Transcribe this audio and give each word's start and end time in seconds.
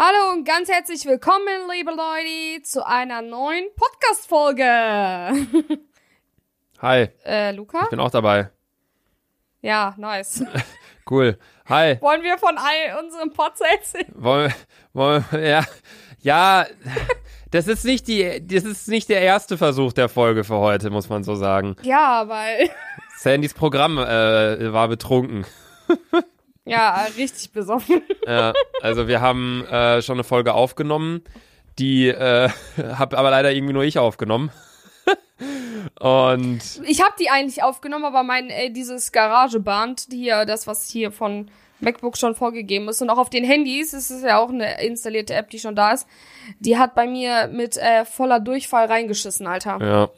Hallo 0.00 0.32
und 0.32 0.44
ganz 0.44 0.68
herzlich 0.68 1.04
willkommen, 1.06 1.68
liebe 1.74 1.90
Leute, 1.90 2.62
zu 2.62 2.86
einer 2.86 3.20
neuen 3.20 3.64
Podcast-Folge. 3.74 4.62
Hi, 6.80 7.08
äh, 7.24 7.50
Luca? 7.50 7.80
ich 7.82 7.88
bin 7.90 7.98
auch 7.98 8.12
dabei. 8.12 8.48
Ja, 9.60 9.96
nice. 9.98 10.44
Cool. 11.10 11.36
Hi. 11.68 12.00
Wollen 12.00 12.22
wir 12.22 12.38
von 12.38 12.56
all 12.58 13.02
unseren 13.02 13.32
Pods 13.32 13.60
erzählen? 13.60 14.12
Wollen, 14.14 14.54
wollen, 14.92 15.24
ja, 15.32 15.64
ja, 16.20 16.66
das 17.50 17.66
ist 17.66 17.84
nicht 17.84 18.06
die, 18.06 18.46
das 18.46 18.62
ist 18.62 18.86
nicht 18.86 19.08
der 19.08 19.22
erste 19.22 19.58
Versuch 19.58 19.92
der 19.94 20.08
Folge 20.08 20.44
für 20.44 20.58
heute, 20.58 20.90
muss 20.90 21.08
man 21.08 21.24
so 21.24 21.34
sagen. 21.34 21.74
Ja, 21.82 22.28
weil, 22.28 22.70
Sandys 23.16 23.54
Programm 23.54 23.98
äh, 23.98 24.72
war 24.72 24.86
betrunken. 24.86 25.44
ja, 26.68 27.06
richtig 27.16 27.52
besoffen. 27.52 28.02
Ja, 28.26 28.52
also 28.82 29.08
wir 29.08 29.20
haben 29.20 29.64
äh, 29.66 30.02
schon 30.02 30.16
eine 30.16 30.24
Folge 30.24 30.54
aufgenommen, 30.54 31.22
die 31.78 32.08
äh, 32.08 32.50
hab 32.78 33.14
aber 33.14 33.30
leider 33.30 33.52
irgendwie 33.52 33.74
nur 33.74 33.84
ich 33.84 33.98
aufgenommen. 33.98 34.50
Und 36.00 36.60
Ich 36.84 37.02
habe 37.02 37.14
die 37.18 37.30
eigentlich 37.30 37.62
aufgenommen, 37.62 38.04
aber 38.04 38.22
mein, 38.22 38.50
äh, 38.50 38.70
dieses 38.70 39.12
Garageband, 39.12 40.06
hier, 40.10 40.44
das, 40.44 40.66
was 40.66 40.88
hier 40.88 41.10
von 41.10 41.50
MacBook 41.80 42.16
schon 42.16 42.34
vorgegeben 42.34 42.88
ist 42.88 43.00
und 43.02 43.10
auch 43.10 43.18
auf 43.18 43.30
den 43.30 43.44
Handys, 43.44 43.92
es 43.92 44.10
ist 44.10 44.24
ja 44.24 44.38
auch 44.38 44.48
eine 44.48 44.82
installierte 44.82 45.34
App, 45.34 45.50
die 45.50 45.58
schon 45.58 45.76
da 45.76 45.92
ist, 45.92 46.06
die 46.58 46.76
hat 46.76 46.94
bei 46.94 47.06
mir 47.06 47.48
mit 47.48 47.76
äh, 47.76 48.04
voller 48.04 48.40
Durchfall 48.40 48.86
reingeschissen, 48.86 49.46
Alter. 49.46 49.78
ja, 49.80 50.10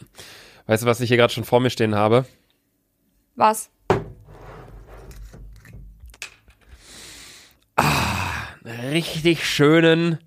weißt 0.66 0.82
du, 0.82 0.86
was 0.86 1.00
ich 1.00 1.08
hier 1.08 1.18
gerade 1.18 1.32
schon 1.32 1.44
vor 1.44 1.60
mir 1.60 1.70
stehen 1.70 1.94
habe? 1.94 2.24
Was? 3.36 3.70
Richtig 8.64 9.46
schönen 9.46 10.18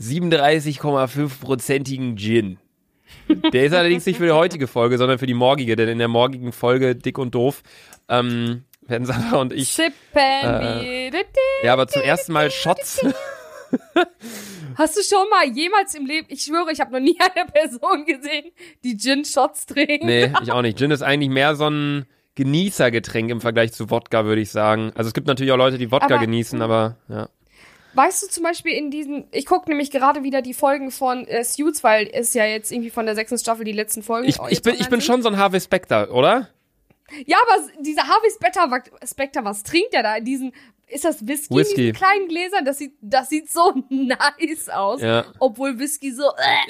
37,5-prozentigen 0.00 2.16
Gin. 2.16 2.58
Der 3.52 3.64
ist 3.64 3.74
allerdings 3.74 4.06
nicht 4.06 4.16
für 4.18 4.26
die 4.26 4.32
heutige 4.32 4.66
Folge, 4.66 4.98
sondern 4.98 5.18
für 5.18 5.26
die 5.26 5.34
morgige, 5.34 5.76
denn 5.76 5.88
in 5.88 5.98
der 5.98 6.08
morgigen 6.08 6.52
Folge 6.52 6.96
Dick 6.96 7.18
und 7.18 7.34
Doof 7.34 7.62
ähm, 8.08 8.64
werden 8.82 9.06
Sandra 9.06 9.40
und 9.40 9.52
ich 9.52 9.78
äh, 9.78 11.10
ja, 11.62 11.72
aber 11.72 11.86
zum 11.86 12.02
ersten 12.02 12.32
Mal 12.32 12.50
Shots. 12.50 13.04
Hast 14.76 14.96
du 14.96 15.02
schon 15.02 15.28
mal 15.30 15.46
jemals 15.48 15.94
im 15.94 16.06
Leben, 16.06 16.26
ich 16.28 16.42
schwöre, 16.42 16.72
ich 16.72 16.80
habe 16.80 16.92
noch 16.92 17.00
nie 17.00 17.16
eine 17.20 17.46
Person 17.46 18.04
gesehen, 18.04 18.50
die 18.82 18.96
Gin-Shots 18.96 19.66
trinkt. 19.66 20.02
nee, 20.04 20.32
ich 20.42 20.50
auch 20.52 20.62
nicht. 20.62 20.78
Gin 20.78 20.90
ist 20.90 21.02
eigentlich 21.02 21.30
mehr 21.30 21.54
so 21.54 21.68
ein 21.70 22.06
Genießergetränk 22.34 23.30
im 23.30 23.40
Vergleich 23.40 23.72
zu 23.72 23.90
Wodka, 23.90 24.24
würde 24.24 24.40
ich 24.42 24.50
sagen. 24.50 24.90
Also 24.96 25.06
es 25.08 25.14
gibt 25.14 25.28
natürlich 25.28 25.52
auch 25.52 25.56
Leute, 25.56 25.78
die 25.78 25.92
Wodka 25.92 26.06
Aber- 26.06 26.18
genießen, 26.18 26.60
aber 26.60 26.96
ja. 27.08 27.28
Weißt 27.94 28.22
du 28.22 28.28
zum 28.28 28.42
Beispiel 28.42 28.72
in 28.72 28.90
diesen, 28.90 29.26
ich 29.30 29.46
gucke 29.46 29.68
nämlich 29.68 29.90
gerade 29.90 30.22
wieder 30.22 30.42
die 30.42 30.54
Folgen 30.54 30.90
von 30.90 31.26
äh, 31.26 31.44
Suits, 31.44 31.84
weil 31.84 32.08
es 32.12 32.34
ja 32.34 32.44
jetzt 32.44 32.72
irgendwie 32.72 32.90
von 32.90 33.06
der 33.06 33.14
sechsten 33.14 33.38
Staffel 33.38 33.64
die 33.64 33.72
letzten 33.72 34.02
Folgen 34.02 34.28
Ich, 34.28 34.38
ich, 34.48 34.62
bin, 34.62 34.74
ich 34.74 34.88
bin 34.88 35.00
sind. 35.00 35.04
schon 35.04 35.22
so 35.22 35.28
ein 35.28 35.36
Harvey 35.36 35.60
Specter, 35.60 36.12
oder? 36.12 36.48
Ja, 37.26 37.36
aber 37.46 37.68
dieser 37.80 38.08
Harvey 38.08 38.30
Specter, 38.30 38.82
Specter, 39.06 39.44
was 39.44 39.62
trinkt 39.62 39.92
er 39.92 40.02
da 40.02 40.16
in 40.16 40.24
diesen, 40.24 40.52
ist 40.86 41.04
das 41.04 41.26
Whisky, 41.26 41.54
Whisky. 41.54 41.72
in 41.72 41.76
diesen 41.78 41.94
kleinen 41.94 42.28
Gläsern? 42.28 42.64
Das 42.64 42.78
sieht, 42.78 42.94
das 43.00 43.28
sieht 43.28 43.50
so 43.50 43.72
nice 43.90 44.68
aus. 44.72 45.00
Ja. 45.00 45.24
Obwohl 45.38 45.78
Whisky 45.78 46.12
so, 46.12 46.24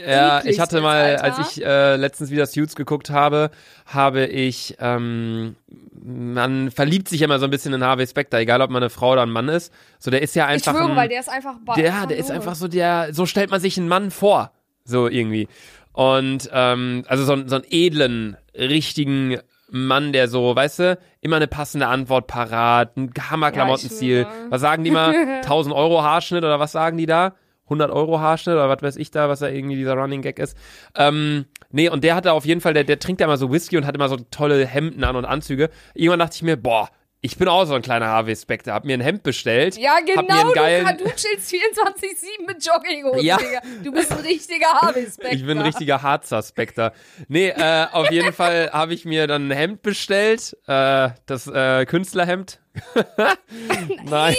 äh, 0.05 0.11
Ja, 0.11 0.45
ich 0.45 0.61
hatte 0.61 0.77
ist, 0.79 0.83
mal, 0.83 1.17
Alter. 1.17 1.25
als 1.25 1.39
ich 1.57 1.65
äh, 1.65 1.97
letztens 1.97 2.31
wieder 2.31 2.47
Suits 2.47 2.77
geguckt 2.77 3.11
habe, 3.11 3.51
habe 3.87 4.27
ich, 4.27 4.77
ähm, 4.81 5.57
man 6.03 6.71
verliebt 6.71 7.09
sich 7.09 7.23
immer 7.23 7.39
so 7.39 7.45
ein 7.47 7.51
bisschen 7.51 7.73
in 7.73 7.83
Harvey 7.85 8.07
Specter, 8.07 8.39
egal 8.39 8.61
ob 8.63 8.71
man 8.71 8.83
eine 8.83 8.91
Frau 8.91 9.13
oder 9.13 9.23
ein 9.23 9.31
Mann 9.31 9.49
ist. 9.49 9.73
So, 9.99 10.11
der 10.11 10.23
ist 10.23 10.35
ja 10.35 10.47
ich 10.47 10.53
einfach 10.55 10.73
schwöre, 10.73 10.91
ein, 10.91 10.97
weil 10.97 11.09
der 11.09 11.21
ist 11.21 11.29
einfach 11.29 11.57
bei 11.65 11.75
der, 11.75 12.07
der 12.07 12.17
ist 12.17 12.31
einfach 12.31 12.55
so 12.55 12.69
der, 12.69 13.09
so 13.13 13.27
stellt 13.27 13.51
man 13.51 13.61
sich 13.61 13.77
einen 13.79 13.89
Mann 13.89 14.11
vor, 14.11 14.53
so 14.85 15.09
irgendwie. 15.09 15.49
Und 15.93 16.49
ähm, 16.53 17.05
also 17.07 17.25
so, 17.25 17.47
so 17.47 17.55
einen 17.57 17.65
edlen, 17.71 18.37
richtigen 18.57 19.39
Mann, 19.71 20.13
der 20.13 20.29
so, 20.29 20.55
weißt 20.55 20.79
du, 20.81 20.99
immer 21.21 21.37
eine 21.37 21.47
passende 21.47 21.87
Antwort 21.87 22.27
parat, 22.27 22.97
ein 22.97 23.13
Hammerklamottenstil. 23.31 24.23
Ja, 24.23 24.29
was 24.51 24.61
sagen 24.61 24.85
die 24.85 24.91
mal? 24.91 25.15
1000 25.43 25.75
Euro 25.75 26.03
Haarschnitt 26.03 26.45
oder 26.45 26.61
was 26.61 26.73
sagen 26.73 26.97
die 26.97 27.07
da? 27.07 27.35
100 27.65 27.91
Euro 27.91 28.21
Haarschnitt 28.21 28.55
oder 28.55 28.69
was 28.69 28.83
weiß 28.83 28.97
ich 28.97 29.11
da, 29.11 29.29
was 29.29 29.39
da 29.41 29.49
irgendwie 29.49 29.77
dieser 29.77 29.95
Running 29.95 30.21
Gag 30.21 30.39
ist. 30.39 30.57
Ähm, 30.97 31.47
nee, 31.71 31.89
und 31.89 32.05
der 32.05 32.15
hatte 32.15 32.33
auf 32.33 32.45
jeden 32.45 32.61
Fall, 32.61 32.75
der, 32.75 32.85
der 32.85 32.99
trinkt 32.99 33.21
ja 33.21 33.27
immer 33.27 33.39
so 33.39 33.51
Whisky 33.51 33.79
und 33.79 33.87
hat 33.87 33.95
immer 33.95 34.09
so 34.09 34.17
tolle 34.31 34.67
Hemden 34.67 35.03
an 35.03 35.17
und 35.17 35.25
Anzüge. 35.25 35.71
Irgendwann 35.95 36.19
dachte 36.19 36.37
ich 36.37 36.43
mir, 36.43 36.57
boah, 36.59 36.91
ich 37.25 37.39
bin 37.39 37.49
auch 37.49 37.65
so 37.65 37.73
ein 37.73 37.81
kleiner 37.81 38.09
Harvey 38.09 38.37
Specter. 38.37 38.75
Hab 38.75 38.85
mir 38.85 38.93
ein 38.93 39.01
Hemd 39.01 39.23
bestellt. 39.23 39.79
Ja, 39.79 39.93
hab 39.95 40.05
mir 40.05 40.17
genau, 40.17 40.41
einen 40.41 40.53
geilen, 40.53 40.99
du, 40.99 41.05
du 41.05 41.11
chillst 41.17 41.51
24-7 41.51 42.47
mit 42.47 42.63
Jogginghose, 42.63 43.25
Ja. 43.25 43.39
Digga. 43.39 43.63
Du 43.83 43.93
bist 43.93 44.13
ein 44.13 44.19
richtiger 44.19 44.67
Harvey 44.67 45.07
Specter. 45.11 45.33
Ich 45.33 45.47
bin 45.47 45.57
ein 45.57 45.65
richtiger 45.65 46.03
Harzer 46.03 46.43
Specter. 46.43 46.93
Nee, 47.29 47.49
äh, 47.49 47.87
auf 47.93 48.11
jeden 48.11 48.33
Fall 48.35 48.69
habe 48.75 48.93
ich 48.93 49.07
mir 49.07 49.27
dann 49.27 49.49
ein 49.49 49.53
Hemd 49.53 49.81
bestellt, 49.81 50.55
äh, 50.67 51.09
das 51.25 51.47
äh, 51.47 51.87
Künstlerhemd. 51.87 52.61
nice. 54.05 54.37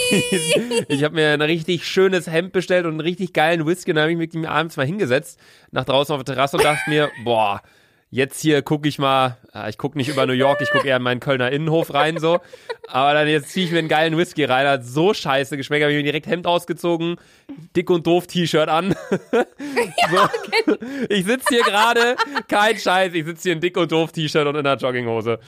Ich 0.86 1.02
habe 1.02 1.16
mir 1.16 1.30
ein 1.30 1.42
richtig 1.42 1.88
schönes 1.88 2.28
Hemd 2.28 2.52
bestellt 2.52 2.84
und 2.84 2.92
einen 2.92 3.00
richtig 3.00 3.32
geilen 3.32 3.66
Whisky 3.66 3.90
und 3.90 3.96
dann 3.96 4.02
habe 4.02 4.12
ich 4.12 4.32
mich 4.32 4.48
abends 4.48 4.76
mal 4.76 4.86
hingesetzt, 4.86 5.40
nach 5.72 5.86
draußen 5.86 6.14
auf 6.14 6.22
der 6.22 6.36
Terrasse 6.36 6.56
und 6.56 6.64
dachte 6.64 6.88
mir, 6.88 7.10
boah, 7.24 7.62
jetzt 8.10 8.40
hier 8.40 8.62
gucke 8.62 8.88
ich 8.88 8.98
mal, 8.98 9.36
äh, 9.54 9.68
ich 9.68 9.78
gucke 9.78 9.98
nicht 9.98 10.08
über 10.08 10.26
New 10.26 10.32
York, 10.32 10.60
ich 10.60 10.70
gucke 10.70 10.86
eher 10.86 10.96
in 10.96 11.02
meinen 11.02 11.20
Kölner 11.20 11.50
Innenhof 11.50 11.92
rein 11.92 12.18
so, 12.18 12.40
aber 12.88 13.14
dann 13.14 13.28
jetzt 13.28 13.50
ziehe 13.50 13.66
ich 13.66 13.72
mir 13.72 13.78
einen 13.78 13.88
geilen 13.88 14.16
Whisky 14.16 14.44
rein, 14.44 14.66
hat 14.66 14.84
so 14.84 15.12
scheiße 15.12 15.56
geschmeckt, 15.56 15.82
habe 15.82 15.92
ich 15.92 15.98
mir 15.98 16.04
direkt 16.04 16.26
Hemd 16.26 16.46
ausgezogen, 16.46 17.16
dick 17.74 17.90
und 17.90 18.06
doof 18.06 18.26
T-Shirt 18.26 18.68
an. 18.68 18.94
so. 20.10 20.76
Ich 21.08 21.24
sitze 21.24 21.46
hier 21.48 21.64
gerade, 21.64 22.16
kein 22.48 22.78
Scheiß, 22.78 23.12
ich 23.14 23.24
sitze 23.24 23.42
hier 23.44 23.52
in 23.52 23.60
dick 23.60 23.76
und 23.76 23.90
doof 23.90 24.12
T-Shirt 24.12 24.46
und 24.46 24.54
in 24.56 24.66
einer 24.66 24.76
Jogginghose. 24.76 25.38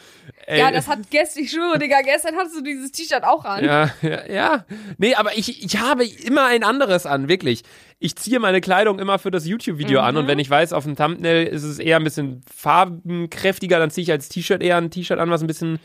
Ey, 0.47 0.59
Ja, 0.59 0.71
das 0.71 0.89
hat 0.89 1.11
gestern, 1.11 1.45
ich 1.45 1.51
schwöre, 1.51 1.79
Digga, 1.79 2.01
gestern 2.03 2.37
hattest 2.37 2.57
du 2.57 2.63
dieses 2.63 2.91
T-Shirt 2.91 3.23
auch 3.25 3.45
an. 3.45 3.65
ja, 3.65 3.91
ja, 4.03 4.27
ja. 4.27 4.65
Nee, 4.99 5.15
aber 5.15 5.37
ich, 5.37 5.63
ich 5.65 5.79
habe 5.79 6.05
immer 6.05 6.47
ein 6.47 6.65
anderes 6.65 7.07
an, 7.07 7.29
wirklich. 7.29 7.63
Ich 8.01 8.15
ziehe 8.17 8.39
meine 8.39 8.61
Kleidung 8.61 8.99
immer 9.01 9.19
für 9.19 9.31
das 9.33 9.45
YouTube-Video 9.47 10.01
an 10.01 10.17
und 10.17 10.25
Mhm. 10.25 10.29
wenn 10.29 10.39
ich 10.39 10.49
weiß, 10.49 10.73
auf 10.73 10.85
dem 10.85 10.95
Thumbnail 10.95 11.47
ist 11.47 11.65
es 11.65 11.79
eher 11.81 11.97
ein 11.97 12.05
bisschen 12.05 12.43
farbenkräftiger, 12.55 13.79
dann 13.81 13.91
ziehe 13.91 14.03
ich 14.05 14.11
als 14.13 14.29
T-Shirt 14.29 14.63
eher 14.63 14.77
ein 14.77 14.91
T-Shirt 14.91 15.19
an, 15.19 15.31
was 15.31 15.41
ein 15.43 15.47
bisschen 15.49 15.81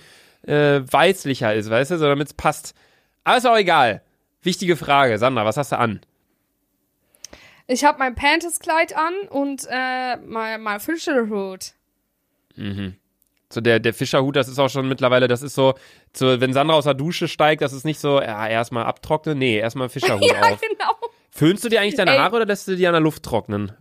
äh, 0.45 0.81
weißlicher 0.85 1.53
ist, 1.55 1.69
weißt 1.69 1.91
du, 1.91 1.97
so 1.97 2.05
damit 2.05 2.27
es 2.27 2.33
passt. 2.33 2.75
Aber 3.23 3.37
ist 3.37 3.47
auch 3.47 3.57
egal. 3.57 4.01
Wichtige 4.43 4.75
Frage, 4.75 5.17
Sandra, 5.17 5.45
was 5.45 5.57
hast 5.57 5.71
du 5.71 5.77
an? 5.79 6.01
Ich 7.65 7.85
habe 7.85 7.97
mein 7.99 8.13
Panties-Kleid 8.13 8.95
an 8.95 9.13
und 9.29 9.65
äh, 9.71 10.17
mein, 10.17 10.61
mein 10.61 10.79
Fischerhut. 10.81 11.71
So 13.49 13.61
der, 13.61 13.79
der 13.79 13.93
Fischerhut, 13.93 14.35
das 14.35 14.49
ist 14.49 14.59
auch 14.59 14.69
schon 14.69 14.87
mittlerweile, 14.87 15.27
das 15.27 15.41
ist 15.41 15.55
so, 15.55 15.75
so, 16.11 16.39
wenn 16.41 16.53
Sandra 16.53 16.75
aus 16.75 16.83
der 16.83 16.93
Dusche 16.93 17.27
steigt, 17.27 17.61
das 17.61 17.71
ist 17.73 17.85
nicht 17.85 17.99
so, 17.99 18.21
ja, 18.21 18.47
erstmal 18.47 18.83
abtrocknen, 18.85 19.37
nee, 19.39 19.57
erstmal 19.57 19.89
Fischerhut 19.89 20.23
Ja, 20.27 20.41
auf. 20.41 20.61
genau. 20.61 20.91
Föhnst 21.35 21.63
du 21.63 21.69
dir 21.69 21.81
eigentlich 21.81 21.95
deine 21.95 22.11
Ey. 22.11 22.17
Haare 22.19 22.35
oder 22.35 22.45
lässt 22.45 22.67
du 22.67 22.75
die 22.75 22.85
an 22.85 22.93
der 22.93 23.01
Luft 23.01 23.23
trocknen? 23.23 23.71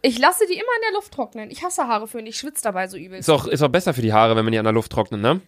Ich 0.00 0.18
lasse 0.18 0.44
die 0.46 0.54
immer 0.54 0.62
in 0.62 0.82
der 0.88 0.92
Luft 0.94 1.12
trocknen. 1.12 1.50
Ich 1.50 1.62
hasse 1.62 1.86
Haare 1.86 2.06
föhnen, 2.08 2.26
ich 2.26 2.36
schwitze 2.38 2.62
dabei 2.62 2.88
so 2.88 2.96
übel. 2.96 3.18
Ist 3.18 3.30
auch, 3.30 3.46
ist 3.46 3.62
auch 3.62 3.68
besser 3.68 3.92
für 3.94 4.02
die 4.02 4.12
Haare, 4.12 4.36
wenn 4.36 4.44
man 4.44 4.52
die 4.52 4.58
an 4.58 4.64
der 4.64 4.72
Luft 4.72 4.92
trocknet, 4.92 5.20
ne? 5.20 5.40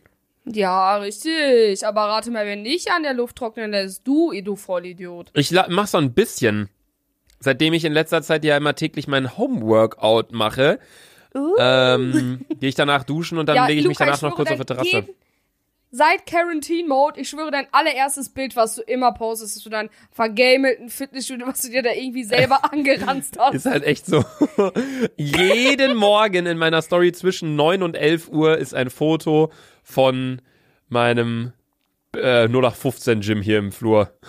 Ja, 0.45 0.97
richtig. 0.99 1.87
Aber 1.87 2.03
rate 2.03 2.31
mal, 2.31 2.47
wenn 2.47 2.62
nicht 2.62 2.91
an 2.93 3.03
der 3.03 3.15
Luft 3.15 3.37
trocknen 3.37 3.71
lässt, 3.71 4.06
du, 4.06 4.33
du 4.43 4.55
Vollidiot. 4.56 5.31
Ich 5.34 5.50
la- 5.50 5.66
mach 5.69 5.87
so 5.87 5.99
ein 5.99 6.12
bisschen. 6.12 6.69
Seitdem 7.41 7.72
ich 7.75 7.84
in 7.84 7.93
letzter 7.93 8.22
Zeit 8.22 8.45
ja 8.45 8.56
immer 8.56 8.75
täglich 8.75 9.09
mein 9.09 9.37
Homeworkout 9.37 10.33
mache, 10.33 10.78
ähm, 11.59 12.45
gehe 12.61 12.69
ich 12.69 12.75
danach 12.75 13.05
duschen 13.05 13.39
und 13.39 13.47
dann 13.47 13.66
lege 13.69 13.81
ich 13.81 13.89
mich 13.89 13.99
Luca, 13.99 14.06
danach 14.06 14.22
noch 14.22 14.31
schwöre, 14.31 14.37
kurz 14.37 14.50
auf 14.53 14.56
der 14.56 14.65
dein 14.65 14.77
Terrasse. 14.84 14.97
jeden- 15.06 15.26
Seit 15.93 16.27
Quarantine 16.27 16.89
Mode, 16.89 17.21
ich 17.21 17.29
schwöre, 17.31 17.51
dein 17.51 17.67
allererstes 17.73 18.29
Bild, 18.29 18.57
was 18.57 18.75
du 18.75 18.83
immer 18.83 19.13
postest, 19.13 19.57
ist 19.57 19.63
so 19.63 19.71
dein 19.71 19.89
vergamelten 20.11 20.91
Fitnessstudio, 20.91 21.47
was 21.47 21.63
du 21.63 21.71
dir 21.71 21.83
da 21.83 21.93
irgendwie 21.93 22.25
selber 22.25 22.60
angeranzt 22.72 23.39
hast. 23.39 23.55
Ist 23.55 23.66
halt 23.66 23.84
echt 23.84 24.05
so. 24.05 24.25
Jeden 25.16 25.95
Morgen 25.97 26.47
in 26.47 26.59
meiner 26.59 26.83
Story 26.83 27.13
zwischen 27.13 27.57
9 27.57 27.83
und 27.83 27.95
11 27.97 28.28
Uhr 28.28 28.59
ist 28.59 28.75
ein 28.75 28.91
Foto 28.91 29.53
von 29.84 30.43
meinem 30.89 31.53
äh, 32.15 32.47
0815 32.49 33.21
Gym 33.21 33.41
hier 33.43 33.59
im 33.59 33.72
Flur. 33.72 34.10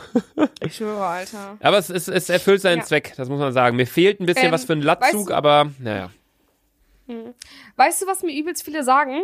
Ich 0.61 0.75
schwöre, 0.77 1.05
Alter. 1.05 1.57
Aber 1.61 1.77
es, 1.77 1.89
es, 1.91 2.07
es 2.07 2.29
erfüllt 2.29 2.61
seinen 2.61 2.79
Ja. 2.79 2.83
Zweck, 2.85 3.13
das 3.15 3.29
muss 3.29 3.39
man 3.39 3.53
sagen. 3.53 3.77
Mir 3.77 3.85
fehlt 3.85 4.19
ein 4.19 4.25
bisschen 4.25 4.45
Ähm, 4.47 4.51
was 4.51 4.65
für 4.65 4.73
einen 4.73 4.81
Latzug, 4.81 5.19
weißt 5.19 5.29
du- 5.29 5.33
aber 5.33 5.71
naja. 5.79 6.09
Weißt 7.75 8.01
du, 8.01 8.07
was 8.07 8.23
mir 8.23 8.35
übelst 8.37 8.63
viele 8.63 8.83
sagen? 8.83 9.21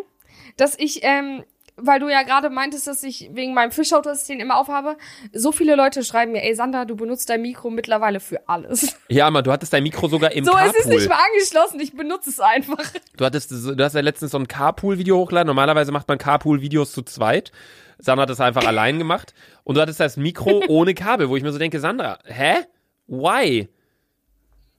Dass 0.56 0.78
ich, 0.78 1.00
ähm, 1.04 1.44
weil 1.76 2.00
du 2.00 2.08
ja 2.10 2.24
gerade 2.24 2.50
meintest, 2.50 2.86
dass 2.88 3.02
ich 3.04 3.30
wegen 3.34 3.54
meinem 3.54 3.72
Fischauto, 3.72 4.10
das 4.10 4.22
ich 4.22 4.28
den 4.28 4.40
immer 4.40 4.58
aufhabe, 4.58 4.96
so 5.34 5.52
viele 5.52 5.76
Leute 5.76 6.04
schreiben 6.04 6.32
mir, 6.32 6.44
ey 6.44 6.54
Sandra, 6.56 6.86
du 6.86 6.96
benutzt 6.96 7.30
dein 7.30 7.42
Mikro 7.42 7.70
mittlerweile 7.72 8.20
für 8.20 8.48
alles. 8.48 8.96
Ja, 9.10 9.28
aber 9.28 9.42
du 9.42 9.52
hattest 9.52 9.74
dein 9.74 9.84
Mikro 9.84 10.08
sogar 10.08 10.32
im 10.34 10.46
So, 10.46 10.52
Carpool. 10.52 10.70
es 10.70 10.76
ist 10.86 10.88
nicht 10.88 11.10
mal 11.10 11.20
angeschlossen, 11.32 11.80
ich 11.80 11.94
benutze 11.96 12.30
es 12.30 12.40
einfach. 12.40 12.84
Du 13.18 13.26
hattest, 13.26 13.50
so- 13.50 13.74
du 13.76 13.84
hast 13.84 13.94
ja 13.96 14.02
letztens 14.02 14.32
so 14.32 14.38
ein 14.38 14.48
Carpool-Video 14.48 15.18
hochgeladen. 15.18 15.48
Normalerweise 15.48 15.92
macht 15.92 16.08
man 16.08 16.18
Carpool-Videos 16.18 16.92
zu 16.92 17.02
zweit. 17.02 17.52
Sandra 17.98 18.24
hat 18.24 18.30
das 18.30 18.42
einfach 18.42 18.66
allein 18.66 18.98
gemacht. 18.98 19.34
Und 19.64 19.76
du 19.76 19.82
hattest 19.82 20.00
das 20.00 20.18
Mikro 20.18 20.64
ohne 20.68 20.94
Kabel, 20.94 21.30
wo 21.30 21.38
ich 21.38 21.44
mir 21.44 21.52
so 21.52 21.60
denke, 21.60 21.80
Sandra, 21.80 22.20
hä? 22.26 22.56
Why? 23.08 23.70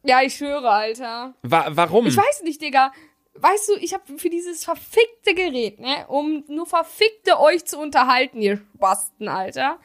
Ja, 0.04 0.20
ich 0.22 0.34
schwöre, 0.34 0.68
Alter. 0.68 1.34
Wa 1.42 1.66
warum? 1.70 2.06
Ich 2.06 2.16
weiß 2.16 2.42
nicht, 2.42 2.60
Digga. 2.60 2.92
Weißt 3.36 3.68
du, 3.68 3.74
ich 3.80 3.94
habe 3.94 4.04
für 4.16 4.30
dieses 4.30 4.64
verfickte 4.64 5.34
Gerät, 5.34 5.80
ne, 5.80 6.06
um 6.08 6.44
nur 6.48 6.66
verfickte 6.66 7.40
euch 7.40 7.64
zu 7.64 7.78
unterhalten, 7.78 8.40
ihr 8.40 8.60
Basten, 8.74 9.28
Alter, 9.28 9.78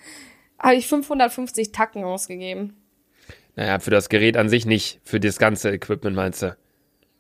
habe 0.60 0.76
ich 0.76 0.88
550 0.88 1.72
Tacken 1.72 2.04
ausgegeben. 2.04 2.78
Naja, 3.56 3.80
für 3.80 3.92
das 3.92 4.10
Gerät 4.10 4.38
an 4.38 4.50
sich 4.50 4.66
nicht. 4.66 5.02
Für 5.04 5.20
das 5.20 5.38
ganze 5.38 5.72
Equipment 5.72 6.16
meinst 6.16 6.44
du? 6.44 6.56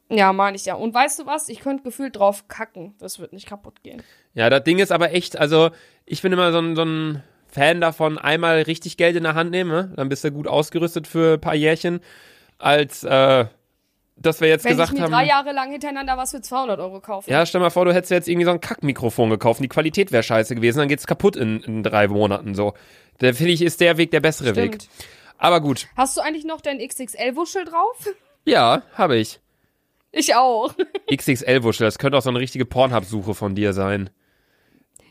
Ja, 0.10 0.34
meine 0.34 0.56
ich 0.56 0.66
ja. 0.66 0.76
Und 0.76 0.94
weißt 0.94 1.20
du 1.20 1.26
was? 1.26 1.50
Ich 1.50 1.60
könnte 1.60 1.84
gefühlt 1.84 2.16
drauf 2.16 2.48
kacken. 2.48 2.96
Das 3.00 3.20
wird 3.20 3.34
nicht 3.34 3.48
kaputt 3.48 3.84
gehen. 3.84 4.02
Ja, 4.34 4.50
das 4.50 4.64
Ding 4.64 4.80
ist 4.80 4.92
aber 4.92 5.12
echt, 5.14 5.38
also 5.38 5.72
ich 6.06 6.22
bin 6.22 6.32
immer 6.32 6.52
so 6.52 6.60
ein, 6.60 6.76
so 6.76 6.84
ein 6.84 7.24
Fan 7.48 7.82
davon, 7.82 8.18
einmal 8.18 8.62
richtig 8.62 8.98
Geld 8.98 9.16
in 9.16 9.24
der 9.24 9.36
Hand 9.36 9.52
nehmen, 9.52 9.72
ne? 9.72 9.94
dann 9.96 10.10
bist 10.10 10.24
du 10.24 10.32
gut 10.32 10.48
ausgerüstet 10.48 11.08
für 11.08 11.34
ein 11.34 11.42
paar 11.42 11.56
Jährchen, 11.56 12.00
als 12.58 13.04
äh, 13.04 13.46
dass 14.22 14.42
wir 14.42 14.48
jetzt 14.48 14.66
Wenn 14.66 14.72
gesagt 14.72 14.92
ich 14.92 14.98
mir 14.98 15.06
haben. 15.06 15.12
drei 15.12 15.26
Jahre 15.26 15.52
lang 15.52 15.72
hintereinander 15.72 16.18
was 16.18 16.32
für 16.32 16.42
200 16.42 16.80
Euro 16.80 17.00
kaufe. 17.00 17.30
Ja, 17.30 17.46
stell 17.46 17.62
mal 17.62 17.70
vor, 17.70 17.86
du 17.86 17.94
hättest 17.94 18.12
jetzt 18.12 18.28
irgendwie 18.28 18.46
so 18.46 18.52
ein 18.52 18.60
Kackmikrofon 18.62 19.30
gekauft 19.30 19.60
und 19.60 19.64
die 19.64 19.70
Qualität 19.70 20.12
wäre 20.12 20.24
scheiße 20.24 20.56
gewesen, 20.56 20.80
dann 20.80 20.88
geht's 20.88 21.08
kaputt 21.08 21.36
in, 21.36 21.62
in 21.62 21.84
drei 21.84 22.08
Monaten 22.08 22.56
so. 22.56 22.74
Da 23.20 23.34
finde 23.34 23.54
ich, 23.54 23.62
ist 23.62 23.82
der 23.82 23.98
Weg 23.98 24.12
der 24.12 24.20
bessere 24.20 24.56
Weg. 24.56 24.76
Stimmt. 24.76 24.90
Aber 25.38 25.62
gut. 25.62 25.88
Hast 25.96 26.18
du 26.18 26.22
eigentlich 26.22 26.46
noch 26.46 26.62
dein 26.62 26.80
XXL-Wuschel 26.80 27.66
drauf? 27.66 28.10
Ja, 28.46 28.84
habe 28.94 29.18
ich. 29.18 29.40
Ich 30.12 30.34
auch. 30.34 30.74
XXL-Wuschel, 31.14 31.86
das 31.86 32.00
könnte 32.00 32.18
auch 32.18 32.22
so 32.22 32.30
eine 32.30 32.40
richtige 32.40 32.66
Pornhub-Suche 32.66 33.36
von 33.36 33.54
dir 33.54 33.74
sein. 33.74 34.10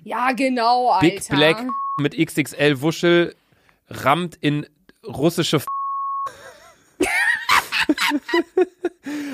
Ja, 0.03 0.33
genau, 0.33 0.89
Alter. 0.91 1.07
Big 1.07 1.29
Black 1.29 1.65
mit 1.99 2.17
XXL-Wuschel 2.17 3.35
rammt 3.89 4.37
in 4.41 4.67
russische 5.07 5.57
F 5.59 5.67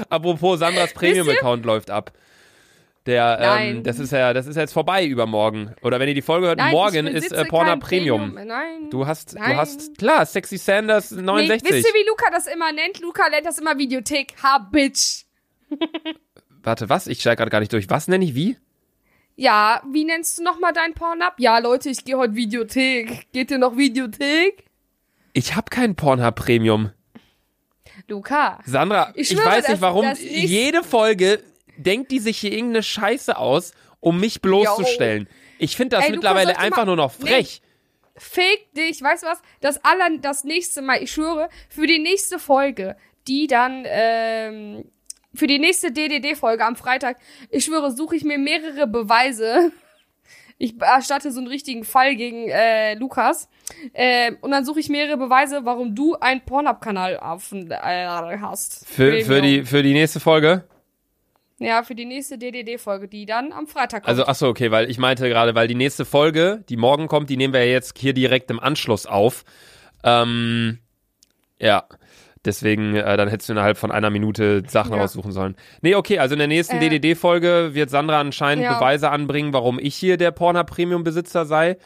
Apropos, 0.09 0.59
Sandras 0.59 0.93
Premium-Account 0.95 1.65
läuft 1.65 1.91
ab. 1.91 2.13
Der, 3.07 3.39
ähm, 3.61 3.83
das 3.83 3.99
ist 3.99 4.13
ja, 4.13 4.33
das 4.33 4.47
ist 4.47 4.57
jetzt 4.57 4.73
vorbei 4.73 5.05
übermorgen. 5.05 5.75
Oder 5.83 6.01
wenn 6.01 6.09
ihr 6.09 6.15
die 6.15 6.23
Folge 6.23 6.47
hört, 6.47 6.59
Nein, 6.59 6.73
morgen 6.73 7.07
ist 7.07 7.33
äh, 7.33 7.45
Pornhub 7.45 7.73
kein 7.73 7.81
Premium. 7.81 8.35
Nein. 8.35 8.89
Du 8.91 9.07
hast, 9.07 9.35
du 9.35 9.39
Nein. 9.39 9.57
hast, 9.59 9.99
klar, 9.99 10.25
Sexy 10.25 10.57
Sanders 10.57 11.11
Nee, 11.11 11.21
69. 11.21 11.71
wisst 11.71 11.87
ihr, 11.87 11.95
wie 11.95 12.09
Luca 12.09 12.31
das 12.31 12.47
immer 12.47 12.73
nennt? 12.73 13.01
Luca 13.01 13.29
nennt 13.29 13.45
das 13.45 13.59
immer 13.59 13.77
Videothek. 13.77 14.35
Ha, 14.43 14.59
Bitch. 14.73 15.25
Warte, 16.63 16.89
was? 16.89 17.07
Ich 17.07 17.21
steige 17.21 17.37
gerade 17.37 17.51
gar 17.51 17.61
nicht 17.61 17.73
durch. 17.75 17.91
Was 17.91 18.09
nenne 18.09 18.25
ich 18.25 18.35
wie? 18.35 18.57
Ja, 19.37 19.83
wie 19.93 20.05
nennst 20.05 20.39
du 20.39 20.43
nochmal 20.43 20.73
dein 20.73 20.95
Pornhub? 20.95 21.35
Ja, 21.39 21.59
Leute, 21.59 21.91
ich 21.91 22.07
gehe 22.07 22.17
heute 22.17 22.35
Videothek. 22.37 23.31
Geht 23.33 23.51
ihr 23.51 23.59
noch 23.59 23.77
Videothek? 23.77 24.65
Ich 25.35 25.57
habe 25.57 25.69
kein 25.69 25.95
Pornhub 25.95 26.37
Premium. 26.37 26.91
Luca. 28.09 28.59
Sandra, 28.67 29.13
Ich 29.15 29.31
ich, 29.33 29.39
weiß 29.39 29.63
das- 29.63 29.69
nicht 29.73 29.81
warum. 29.81 30.13
Jede 30.21 30.83
Folge 30.83 31.43
denkt 31.77 32.11
die 32.11 32.19
sich 32.21 32.39
hier 32.39 32.53
irgendeine 32.53 32.83
Scheiße 32.83 33.37
aus, 33.37 33.73
um 34.01 34.21
mich 34.21 34.41
bloßzustellen. 34.43 35.29
Ich 35.59 35.77
finde 35.77 35.97
das 35.97 36.05
Ey, 36.05 36.11
Luca, 36.11 36.17
mittlerweile 36.35 36.53
dir 36.55 36.59
einfach 36.59 36.79
mal- 36.79 36.87
nur 36.87 36.97
noch 36.97 37.13
frech. 37.13 37.61
Fake 38.17 38.73
dich, 38.75 39.03
weißt 39.03 39.25
du 39.25 39.27
was? 39.27 39.41
Das 39.61 39.85
aller, 39.85 40.19
das 40.21 40.45
nächste 40.45 40.83
Mal, 40.83 41.03
ich 41.03 41.11
schwöre, 41.11 41.49
für 41.69 41.87
die 41.87 41.99
nächste 41.99 42.39
Folge, 42.39 42.97
die 43.27 43.47
dann, 43.49 43.85
ähm, 43.87 44.85
für 45.35 45.49
die 45.49 45.59
nächste 45.59 45.91
DDD-Folge 45.91 46.65
am 46.65 46.77
Freitag, 46.77 47.17
ich 47.51 47.65
schwöre, 47.65 47.91
suche 47.91 48.15
ich 48.15 48.23
mir 48.23 48.39
mehrere 48.39 48.87
Beweise. 48.87 49.73
Ich 50.59 50.81
erstatte 50.81 51.33
so 51.33 51.41
einen 51.41 51.49
richtigen 51.49 51.85
Fall 51.85 52.17
gegen 52.17 52.49
äh, 52.49 52.95
Lukas. 52.95 53.49
Ähm, 53.93 54.39
und 54.41 54.51
dann 54.51 54.65
suche 54.65 54.81
ich 54.81 54.89
mehrere 54.89 55.17
Beweise, 55.17 55.61
warum 55.65 55.95
du 55.95 56.15
einen 56.15 56.43
Pornhub-Kanal 56.43 57.19
auf, 57.19 57.53
äh, 57.53 58.07
hast. 58.41 58.87
Für, 58.87 59.21
für, 59.23 59.41
die, 59.41 59.65
für 59.65 59.83
die 59.83 59.93
nächste 59.93 60.21
Folge? 60.21 60.65
Ja, 61.59 61.83
für 61.83 61.95
die 61.95 62.05
nächste 62.05 62.37
DDD-Folge, 62.37 63.09
die 63.09 63.27
dann 63.27 63.53
am 63.53 63.67
Freitag 63.67 64.03
kommt. 64.03 64.09
Also, 64.09 64.27
ach 64.27 64.35
so, 64.35 64.49
okay, 64.49 64.71
weil 64.71 64.91
ich 64.91 64.99
meinte 64.99 65.29
gerade, 65.29 65.55
weil 65.55 65.69
die 65.69 65.75
nächste 65.75 66.05
Folge, 66.05 66.65
die 66.69 66.77
morgen 66.77 67.07
kommt, 67.07 67.31
die 67.31 67.37
nehmen 67.37 67.55
wir 67.55 67.65
ja 67.65 67.73
jetzt 67.73 67.99
hier 67.99 68.13
direkt 68.13 68.51
im 68.51 68.61
Anschluss 68.61 69.07
auf. 69.07 69.45
Ähm, 70.03 70.79
ja. 71.59 71.85
Deswegen, 72.45 72.95
äh, 72.95 73.17
dann 73.17 73.29
hättest 73.29 73.49
du 73.49 73.55
innerhalb 73.55 73.79
von 73.79 73.91
einer 73.91 74.11
Minute 74.11 74.63
Sachen 74.69 74.93
Ja. 74.95 75.01
raussuchen 75.01 75.33
sollen. 75.33 75.57
Nee, 75.81 75.95
okay, 75.95 76.19
also 76.19 76.35
in 76.35 76.39
der 76.41 76.49
nächsten 76.49 76.77
Äh. 76.77 76.89
DDD-Folge 76.91 77.71
wird 77.73 77.89
Sandra 77.91 78.21
anscheinend 78.21 78.65
Ja. 78.65 78.75
Beweise 78.75 79.11
anbringen, 79.11 79.53
warum 79.53 79.79
ich 79.79 79.95
hier 79.95 80.17
der 80.17 80.31
Pornhub-Premium-Besitzer 80.31 81.47
sei. 81.47 81.77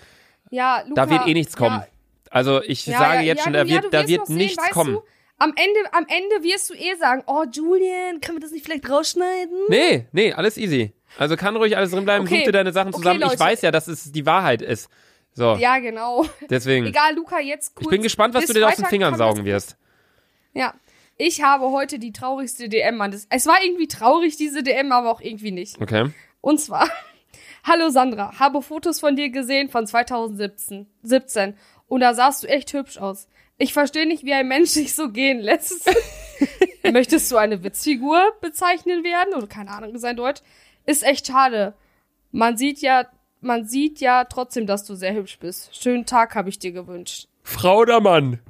ja, 0.50 0.82
Luca, 0.88 1.04
Da 1.06 1.10
wird 1.10 1.26
eh 1.28 1.34
nichts 1.34 1.56
kommen. 1.56 1.80
Ja, 1.80 1.86
Also 2.30 2.62
ich 2.62 2.84
sage 2.84 3.22
jetzt 3.22 3.42
schon, 3.44 3.52
du- 3.52 3.58
da 3.60 3.68
wird, 3.68 3.92
da 3.92 4.08
wird 4.08 4.26
sehen, 4.26 4.36
nichts 4.36 4.58
weißt 4.62 4.70
kommen. 4.72 4.94
Du, 4.94 5.02
am 5.38 5.50
Ende, 5.50 5.80
am 5.92 6.04
Ende 6.08 6.42
wirst 6.44 6.70
du 6.70 6.74
eh 6.74 6.94
sagen, 6.98 7.22
oh 7.26 7.44
Julian, 7.52 8.20
können 8.20 8.38
wir 8.38 8.40
das 8.40 8.50
nicht 8.50 8.64
vielleicht 8.64 8.90
rausschneiden? 8.90 9.56
Nee, 9.68 10.06
nee, 10.12 10.32
alles 10.32 10.56
easy. 10.58 10.92
Also 11.18 11.36
kann 11.36 11.54
ruhig 11.56 11.76
alles 11.76 11.90
drin 11.92 12.04
bleiben, 12.04 12.24
Okay. 12.26 12.38
such 12.38 12.44
dir 12.46 12.52
deine 12.52 12.72
Sachen 12.72 12.88
Okay, 12.88 12.98
zusammen. 13.02 13.20
ich 13.22 13.26
Leute. 13.28 13.40
weiß 13.40 13.62
ja, 13.62 13.70
dass 13.70 13.88
es 13.88 14.10
die 14.12 14.26
Wahrheit 14.26 14.60
ist. 14.62 14.88
So, 15.34 15.54
Ja, 15.56 15.78
genau. 15.78 16.24
deswegen. 16.50 16.86
Egal, 16.86 17.14
Luca, 17.14 17.38
jetzt 17.40 17.74
kurz. 17.76 17.86
ich 17.86 17.90
bin 17.90 18.02
gespannt, 18.02 18.34
was 18.34 18.42
bis 18.46 18.48
du 18.54 18.58
dir 18.58 18.66
aus 18.66 18.76
den 18.76 18.86
Fingern 18.86 19.14
saugen 19.16 19.44
wirst. 19.44 19.76
Ja. 20.58 20.74
Ich 21.16 21.42
habe 21.42 21.70
heute 21.70 21.98
die 21.98 22.12
traurigste 22.12 22.68
DM 22.68 23.00
an 23.00 23.10
das. 23.10 23.26
Es 23.30 23.46
war 23.46 23.56
irgendwie 23.64 23.88
traurig, 23.88 24.36
diese 24.36 24.62
DM, 24.62 24.92
aber 24.92 25.10
auch 25.10 25.20
irgendwie 25.20 25.50
nicht. 25.50 25.80
Okay. 25.80 26.10
Und 26.40 26.60
zwar, 26.60 26.88
hallo 27.64 27.90
Sandra, 27.90 28.38
habe 28.38 28.62
Fotos 28.62 29.00
von 29.00 29.16
dir 29.16 29.30
gesehen 29.30 29.68
von 29.68 29.86
2017 29.86 30.86
17, 31.02 31.54
und 31.88 32.00
da 32.00 32.14
sahst 32.14 32.42
du 32.42 32.48
echt 32.48 32.72
hübsch 32.72 32.98
aus. 32.98 33.28
Ich 33.56 33.72
verstehe 33.72 34.06
nicht, 34.06 34.24
wie 34.24 34.32
ein 34.32 34.46
Mensch 34.46 34.70
sich 34.78 34.94
so 34.94 35.10
gehen 35.10 35.40
lässt. 35.40 35.90
Möchtest 36.92 37.30
du 37.32 37.36
eine 37.36 37.62
Witzfigur 37.64 38.20
bezeichnen 38.40 39.04
werden? 39.04 39.34
Oder 39.34 39.46
keine 39.46 39.70
Ahnung, 39.70 39.98
sein 39.98 40.16
Deutsch. 40.16 40.40
Ist 40.86 41.02
echt 41.02 41.26
schade. 41.26 41.74
Man 42.30 42.56
sieht 42.56 42.80
ja, 42.80 43.06
man 43.40 43.66
sieht 43.66 44.00
ja 44.00 44.24
trotzdem, 44.24 44.66
dass 44.66 44.84
du 44.84 44.94
sehr 44.94 45.14
hübsch 45.14 45.38
bist. 45.38 45.76
Schönen 45.76 46.06
Tag 46.06 46.34
habe 46.34 46.48
ich 46.48 46.58
dir 46.58 46.72
gewünscht. 46.72 47.28
Frau 47.42 47.78
oder 47.78 48.00
Mann? 48.00 48.40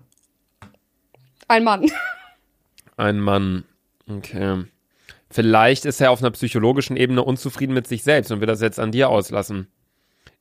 Ein 1.48 1.64
Mann. 1.64 1.90
Ein 2.96 3.20
Mann. 3.20 3.64
Okay. 4.08 4.64
Vielleicht 5.30 5.84
ist 5.84 6.00
er 6.00 6.10
auf 6.10 6.20
einer 6.20 6.30
psychologischen 6.30 6.96
Ebene 6.96 7.22
unzufrieden 7.22 7.74
mit 7.74 7.86
sich 7.86 8.02
selbst 8.02 8.30
und 8.30 8.40
will 8.40 8.46
das 8.46 8.60
jetzt 8.60 8.80
an 8.80 8.92
dir 8.92 9.08
auslassen. 9.10 9.68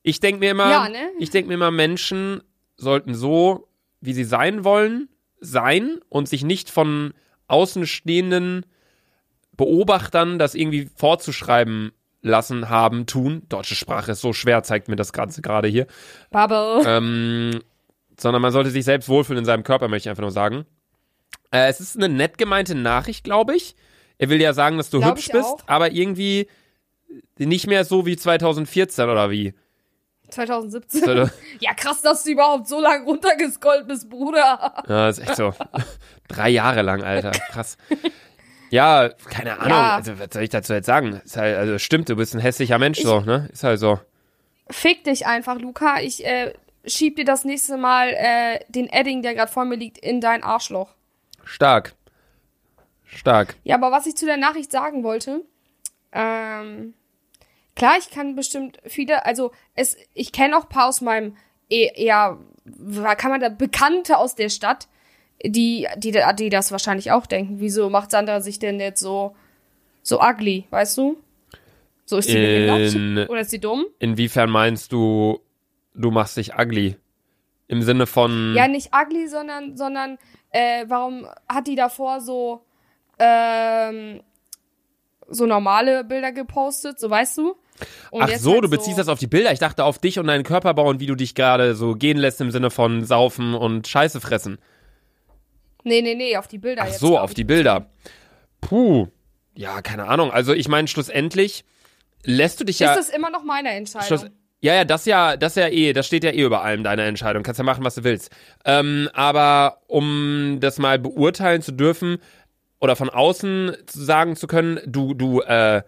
Ich 0.02 0.20
denke 0.20 0.40
mir 0.40 0.52
immer, 0.52 0.70
Ja, 0.70 0.88
ne? 0.88 1.10
ich 1.18 1.30
denke 1.30 1.48
mir 1.48 1.54
immer, 1.54 1.70
Menschen 1.70 2.42
sollten 2.76 3.14
so, 3.14 3.68
wie 4.00 4.12
sie 4.14 4.24
sein 4.24 4.64
wollen, 4.64 5.08
sein 5.40 5.98
und 6.08 6.28
sich 6.28 6.44
nicht 6.44 6.70
von 6.70 7.12
außenstehenden 7.48 8.64
Beobachtern 9.56 10.38
das 10.38 10.54
irgendwie 10.54 10.88
vorzuschreiben 10.94 11.92
lassen 12.22 12.68
haben, 12.68 13.06
tun. 13.06 13.42
Deutsche 13.48 13.74
Sprache 13.74 14.12
ist 14.12 14.20
so 14.20 14.32
schwer, 14.32 14.62
zeigt 14.62 14.88
mir 14.88 14.96
das 14.96 15.12
Ganze 15.12 15.42
gerade 15.42 15.68
hier. 15.68 15.86
Bubble. 16.30 16.82
Ähm, 16.86 17.60
sondern 18.18 18.42
man 18.42 18.52
sollte 18.52 18.70
sich 18.70 18.84
selbst 18.84 19.08
wohlfühlen 19.08 19.40
in 19.40 19.44
seinem 19.44 19.64
Körper, 19.64 19.88
möchte 19.88 20.08
ich 20.08 20.10
einfach 20.10 20.22
nur 20.22 20.30
sagen. 20.30 20.64
Äh, 21.50 21.68
es 21.68 21.80
ist 21.80 21.96
eine 21.96 22.08
nett 22.08 22.38
gemeinte 22.38 22.74
Nachricht, 22.74 23.24
glaube 23.24 23.56
ich. 23.56 23.74
Er 24.18 24.28
will 24.28 24.40
ja 24.40 24.52
sagen, 24.52 24.76
dass 24.76 24.90
du 24.90 24.98
Glaub 25.00 25.12
hübsch 25.12 25.28
bist, 25.30 25.44
auch. 25.44 25.58
aber 25.66 25.92
irgendwie 25.92 26.48
nicht 27.38 27.66
mehr 27.66 27.84
so 27.84 28.04
wie 28.04 28.16
2014 28.16 29.08
oder 29.08 29.30
wie. 29.30 29.54
2017. 30.30 31.00
So, 31.04 31.12
Ja, 31.60 31.72
krass, 31.74 32.02
dass 32.02 32.24
du 32.24 32.32
überhaupt 32.32 32.68
so 32.68 32.80
lange 32.80 33.04
runtergescrollt 33.04 33.86
bist, 33.88 34.10
Bruder. 34.10 34.74
Ja, 34.88 35.08
ist 35.08 35.18
echt 35.20 35.36
so. 35.36 35.54
Drei 36.28 36.50
Jahre 36.50 36.82
lang, 36.82 37.02
Alter. 37.02 37.30
Krass. 37.30 37.78
Ja, 38.70 39.08
keine 39.30 39.58
Ahnung. 39.58 39.70
Ja. 39.70 39.96
Also, 39.96 40.18
was 40.18 40.28
soll 40.32 40.42
ich 40.42 40.50
dazu 40.50 40.74
jetzt 40.74 40.84
sagen? 40.86 41.20
Ist 41.24 41.36
halt, 41.38 41.56
also 41.56 41.78
stimmt, 41.78 42.10
du 42.10 42.16
bist 42.16 42.34
ein 42.34 42.40
hässlicher 42.40 42.78
Mensch, 42.78 42.98
Ich- 42.98 43.04
so, 43.06 43.20
ne? 43.20 43.48
Ist 43.52 43.64
halt 43.64 43.80
so. 43.80 43.98
Fick 44.70 45.04
dich 45.04 45.26
einfach, 45.26 45.58
Luca. 45.58 46.00
Ich 46.02 46.26
äh, 46.26 46.52
schieb 46.84 47.16
dir 47.16 47.24
das 47.24 47.46
nächste 47.46 47.78
Mal 47.78 48.08
äh, 48.10 48.58
den 48.68 48.86
Edding, 48.90 49.22
der 49.22 49.34
gerade 49.34 49.50
vor 49.50 49.64
mir 49.64 49.76
liegt, 49.76 49.96
in 49.96 50.20
dein 50.20 50.42
Arschloch. 50.42 50.94
Stark. 51.48 51.94
Stark. 53.06 53.56
Ja, 53.64 53.76
aber 53.76 53.90
was 53.90 54.06
ich 54.06 54.16
zu 54.16 54.26
der 54.26 54.36
Nachricht 54.36 54.70
sagen 54.70 55.02
wollte, 55.02 55.42
ähm, 56.12 56.92
klar, 57.74 57.94
ich 57.98 58.10
kann 58.10 58.36
bestimmt 58.36 58.78
viele, 58.84 59.24
also 59.24 59.50
es, 59.74 59.96
ich 60.14 60.32
kenne 60.32 60.56
auch 60.56 60.64
ein 60.64 60.68
paar 60.68 60.88
aus 60.88 61.00
meinem 61.00 61.36
eh- 61.70 61.90
eher, 61.94 62.38
kann 63.16 63.30
man 63.30 63.40
da 63.40 63.48
Bekannte 63.48 64.18
aus 64.18 64.34
der 64.34 64.50
Stadt, 64.50 64.88
die, 65.42 65.86
die, 65.96 66.20
die 66.38 66.48
das 66.50 66.70
wahrscheinlich 66.70 67.12
auch 67.12 67.24
denken. 67.26 67.60
Wieso 67.60 67.88
macht 67.88 68.10
Sandra 68.10 68.40
sich 68.40 68.58
denn 68.58 68.78
jetzt 68.78 69.00
so, 69.00 69.34
so 70.02 70.20
ugly, 70.20 70.66
weißt 70.70 70.98
du? 70.98 71.16
So 72.04 72.18
ist 72.18 72.28
sie 72.28 72.36
In- 72.36 72.66
behindert? 72.66 73.30
Oder 73.30 73.40
ist 73.40 73.50
sie 73.50 73.60
dumm? 73.60 73.86
Inwiefern 73.98 74.50
meinst 74.50 74.92
du, 74.92 75.40
du 75.94 76.10
machst 76.10 76.36
dich 76.36 76.54
ugly? 76.58 76.96
Im 77.68 77.82
Sinne 77.82 78.06
von. 78.06 78.54
Ja, 78.56 78.66
nicht 78.66 78.90
ugly, 78.94 79.28
sondern, 79.28 79.76
sondern 79.76 80.18
äh, 80.50 80.84
warum 80.88 81.26
hat 81.48 81.66
die 81.66 81.74
davor 81.74 82.20
so 82.20 82.64
ähm, 83.18 84.20
so 85.28 85.46
normale 85.46 86.04
Bilder 86.04 86.32
gepostet, 86.32 86.98
so 86.98 87.10
weißt 87.10 87.38
du? 87.38 87.56
Und 88.10 88.22
Ach 88.22 88.30
so, 88.36 88.54
halt 88.54 88.64
du 88.64 88.70
beziehst 88.70 88.98
das 88.98 89.08
auf 89.08 89.18
die 89.18 89.26
Bilder. 89.26 89.52
Ich 89.52 89.58
dachte 89.58 89.84
auf 89.84 89.98
dich 89.98 90.18
und 90.18 90.26
deinen 90.26 90.42
Körperbau 90.42 90.88
und 90.88 91.00
wie 91.00 91.06
du 91.06 91.14
dich 91.14 91.34
gerade 91.34 91.74
so 91.74 91.94
gehen 91.94 92.16
lässt 92.16 92.40
im 92.40 92.50
Sinne 92.50 92.70
von 92.70 93.04
saufen 93.04 93.54
und 93.54 93.86
Scheiße 93.86 94.20
fressen. 94.20 94.58
Nee, 95.84 96.02
nee, 96.02 96.14
nee, 96.14 96.36
auf 96.36 96.48
die 96.48 96.58
Bilder 96.58 96.82
Ach 96.82 96.88
jetzt. 96.88 97.00
so, 97.00 97.18
auf 97.18 97.34
die 97.34 97.44
Bilder. 97.44 97.86
Puh. 98.60 99.06
Ja, 99.54 99.80
keine 99.82 100.06
Ahnung. 100.06 100.30
Also 100.32 100.54
ich 100.54 100.68
meine, 100.68 100.88
schlussendlich 100.88 101.64
lässt 102.24 102.60
du 102.60 102.64
dich 102.64 102.78
ja. 102.78 102.94
Ist 102.94 103.08
das 103.08 103.14
immer 103.14 103.30
noch 103.30 103.44
meine 103.44 103.70
Entscheidung? 103.70 104.30
Ja, 104.60 104.74
ja, 104.74 104.84
das 104.84 105.04
ja, 105.04 105.36
das 105.36 105.54
ja 105.54 105.68
eh, 105.68 105.92
das 105.92 106.06
steht 106.06 106.24
ja 106.24 106.30
eh 106.30 106.42
über 106.42 106.62
allem, 106.62 106.82
deine 106.82 107.04
Entscheidung. 107.04 107.42
Kannst 107.42 107.58
ja 107.58 107.64
machen, 107.64 107.84
was 107.84 107.94
du 107.94 108.04
willst. 108.04 108.30
Ähm, 108.64 109.08
aber 109.12 109.82
um 109.86 110.58
das 110.60 110.78
mal 110.78 110.98
beurteilen 110.98 111.62
zu 111.62 111.72
dürfen 111.72 112.18
oder 112.80 112.96
von 112.96 113.08
außen 113.08 113.76
zu 113.86 114.04
sagen 114.04 114.34
zu 114.34 114.46
können, 114.46 114.80
du, 114.86 115.14
du, 115.14 115.40
äh, 115.42 115.82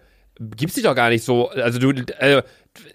gibst 0.57 0.77
dich 0.77 0.85
doch 0.85 0.95
gar 0.95 1.11
nicht 1.11 1.25
so, 1.25 1.51
also 1.51 1.79
du, 1.79 1.91
äh, 2.19 2.43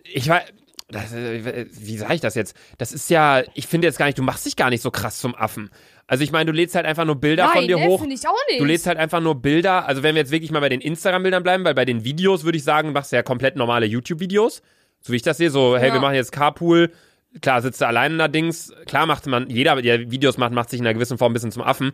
ich 0.03 0.27
weiß, 0.27 0.44
das, 0.88 1.13
wie 1.13 1.98
sage 1.98 2.13
ich 2.13 2.22
das 2.22 2.36
jetzt? 2.36 2.55
Das 2.77 2.91
ist 2.94 3.10
ja, 3.10 3.44
ich 3.53 3.67
finde 3.67 3.88
jetzt 3.88 3.98
gar 3.98 4.05
nicht, 4.05 4.17
du 4.17 4.24
machst 4.24 4.46
dich 4.46 4.55
gar 4.55 4.70
nicht 4.70 4.82
so 4.82 4.91
krass 4.91 5.17
zum 5.17 5.36
Affen. 5.36 5.72
Also 6.08 6.24
ich 6.24 6.32
meine, 6.32 6.51
du 6.51 6.55
lädst 6.55 6.75
halt 6.75 6.86
einfach 6.86 7.05
nur 7.05 7.15
Bilder 7.15 7.46
Nein, 7.46 7.53
von 7.53 7.67
dir 7.67 7.77
nee, 7.77 7.88
hoch. 7.88 8.00
finde 8.00 8.15
ich 8.15 8.27
auch 8.27 8.34
nicht. 8.50 8.62
Du 8.62 8.65
lädst 8.65 8.86
halt 8.86 9.00
einfach 9.00 9.20
nur 9.20 9.36
Bilder, 9.36 9.88
also 9.88 10.03
wenn 10.03 10.13
wir 10.13 10.22
jetzt 10.22 10.32
wirklich 10.32 10.51
mal 10.51 10.60
bei 10.60 10.70
den 10.70 10.82
Instagram-Bildern 10.82 11.41
bleiben, 11.41 11.65
weil 11.65 11.74
bei 11.74 11.86
den 11.86 12.03
Videos 12.03 12.44
würde 12.44 12.58
ich 12.58 12.63
sagen, 12.63 12.94
machst 12.94 13.12
du 13.12 13.15
ja 13.15 13.24
komplett 13.24 13.55
normale 13.55 13.88
YouTube-Videos. 13.88 14.62
So 15.05 15.13
wie 15.13 15.17
ich 15.17 15.21
das 15.21 15.38
sehe, 15.38 15.51
so, 15.51 15.77
hey, 15.77 15.89
Ja. 15.89 15.93
wir 15.93 16.01
machen 16.01 16.15
jetzt 16.15 16.31
Carpool, 16.31 16.91
klar 17.39 17.62
sitzt 17.62 17.79
du 17.79 17.85
alleine 17.85 18.15
allerdings, 18.15 18.74
klar 18.88 19.05
macht 19.05 19.27
man, 19.27 19.51
jeder, 19.51 19.79
der 19.79 20.09
Videos 20.09 20.39
macht, 20.39 20.51
macht 20.51 20.71
sich 20.71 20.79
in 20.79 20.85
einer 20.88 20.95
gewissen 20.95 21.19
Form 21.19 21.29
ein 21.31 21.33
bisschen 21.33 21.51
zum 21.51 21.62
Affen. 21.62 21.91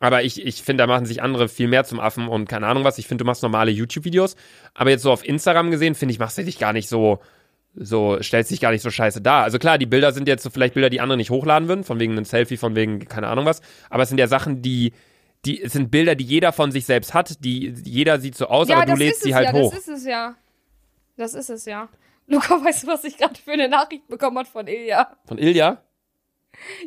Aber 0.00 0.22
ich, 0.22 0.42
ich 0.42 0.62
finde, 0.62 0.82
da 0.82 0.86
machen 0.86 1.04
sich 1.04 1.22
andere 1.22 1.48
viel 1.48 1.68
mehr 1.68 1.84
zum 1.84 2.00
Affen 2.00 2.28
und 2.28 2.48
keine 2.48 2.66
Ahnung 2.66 2.82
was. 2.84 2.96
Ich 2.96 3.06
finde, 3.06 3.24
du 3.24 3.26
machst 3.26 3.42
normale 3.42 3.70
YouTube-Videos. 3.70 4.36
Aber 4.72 4.88
jetzt 4.88 5.02
so 5.02 5.12
auf 5.12 5.22
Instagram 5.22 5.70
gesehen, 5.70 5.94
finde 5.94 6.12
ich, 6.12 6.18
machst 6.18 6.38
du 6.38 6.44
dich 6.44 6.58
gar 6.58 6.72
nicht 6.72 6.88
so, 6.88 7.18
so, 7.74 8.22
stellst 8.22 8.50
dich 8.50 8.60
gar 8.60 8.70
nicht 8.72 8.80
so 8.82 8.90
scheiße 8.90 9.20
dar. 9.20 9.44
Also 9.44 9.58
klar, 9.58 9.76
die 9.76 9.84
Bilder 9.84 10.12
sind 10.12 10.26
jetzt 10.26 10.42
so 10.42 10.48
vielleicht 10.48 10.72
Bilder, 10.74 10.88
die 10.88 11.00
andere 11.02 11.18
nicht 11.18 11.30
hochladen 11.30 11.68
würden, 11.68 11.84
von 11.84 12.00
wegen 12.00 12.12
einem 12.12 12.24
Selfie, 12.24 12.56
von 12.56 12.74
wegen 12.74 13.00
keine 13.06 13.26
Ahnung 13.28 13.44
was. 13.44 13.60
Aber 13.90 14.02
es 14.02 14.08
sind 14.08 14.16
ja 14.18 14.28
Sachen, 14.28 14.62
die, 14.62 14.92
die, 15.44 15.62
es 15.62 15.74
sind 15.74 15.90
Bilder, 15.90 16.14
die 16.14 16.24
jeder 16.24 16.52
von 16.52 16.72
sich 16.72 16.86
selbst 16.86 17.12
hat, 17.12 17.44
die, 17.44 17.74
jeder 17.84 18.18
sieht 18.18 18.34
so 18.34 18.46
aus, 18.46 18.68
ja, 18.68 18.76
aber 18.76 18.86
du 18.86 18.96
lädst 18.96 19.22
sie 19.22 19.34
halt 19.34 19.46
ja, 19.46 19.52
hoch. 19.52 19.74
Das 19.74 19.88
ist 19.88 19.88
es 19.88 20.06
ja. 20.06 20.34
Das 21.18 21.34
ist 21.34 21.50
es 21.50 21.64
ja. 21.66 21.88
Luca, 22.26 22.64
weißt 22.64 22.84
du, 22.84 22.86
was 22.88 23.04
ich 23.04 23.16
gerade 23.16 23.34
für 23.36 23.52
eine 23.52 23.68
Nachricht 23.68 24.06
bekommen 24.08 24.38
hat 24.38 24.48
von 24.48 24.66
Ilja? 24.66 25.16
Von 25.26 25.38
Ilja? 25.38 25.82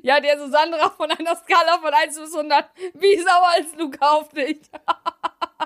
Ja, 0.01 0.19
der 0.19 0.37
so 0.39 0.49
Sandra 0.49 0.89
von 0.89 1.09
einer 1.11 1.35
Skala 1.35 1.77
von 1.81 1.93
1 1.93 2.19
bis 2.19 2.35
100. 2.35 2.65
Wie 2.95 3.17
sauer 3.17 3.51
ist 3.59 3.77
Luca 3.79 4.11
auf 4.11 4.29
dich? 4.29 4.59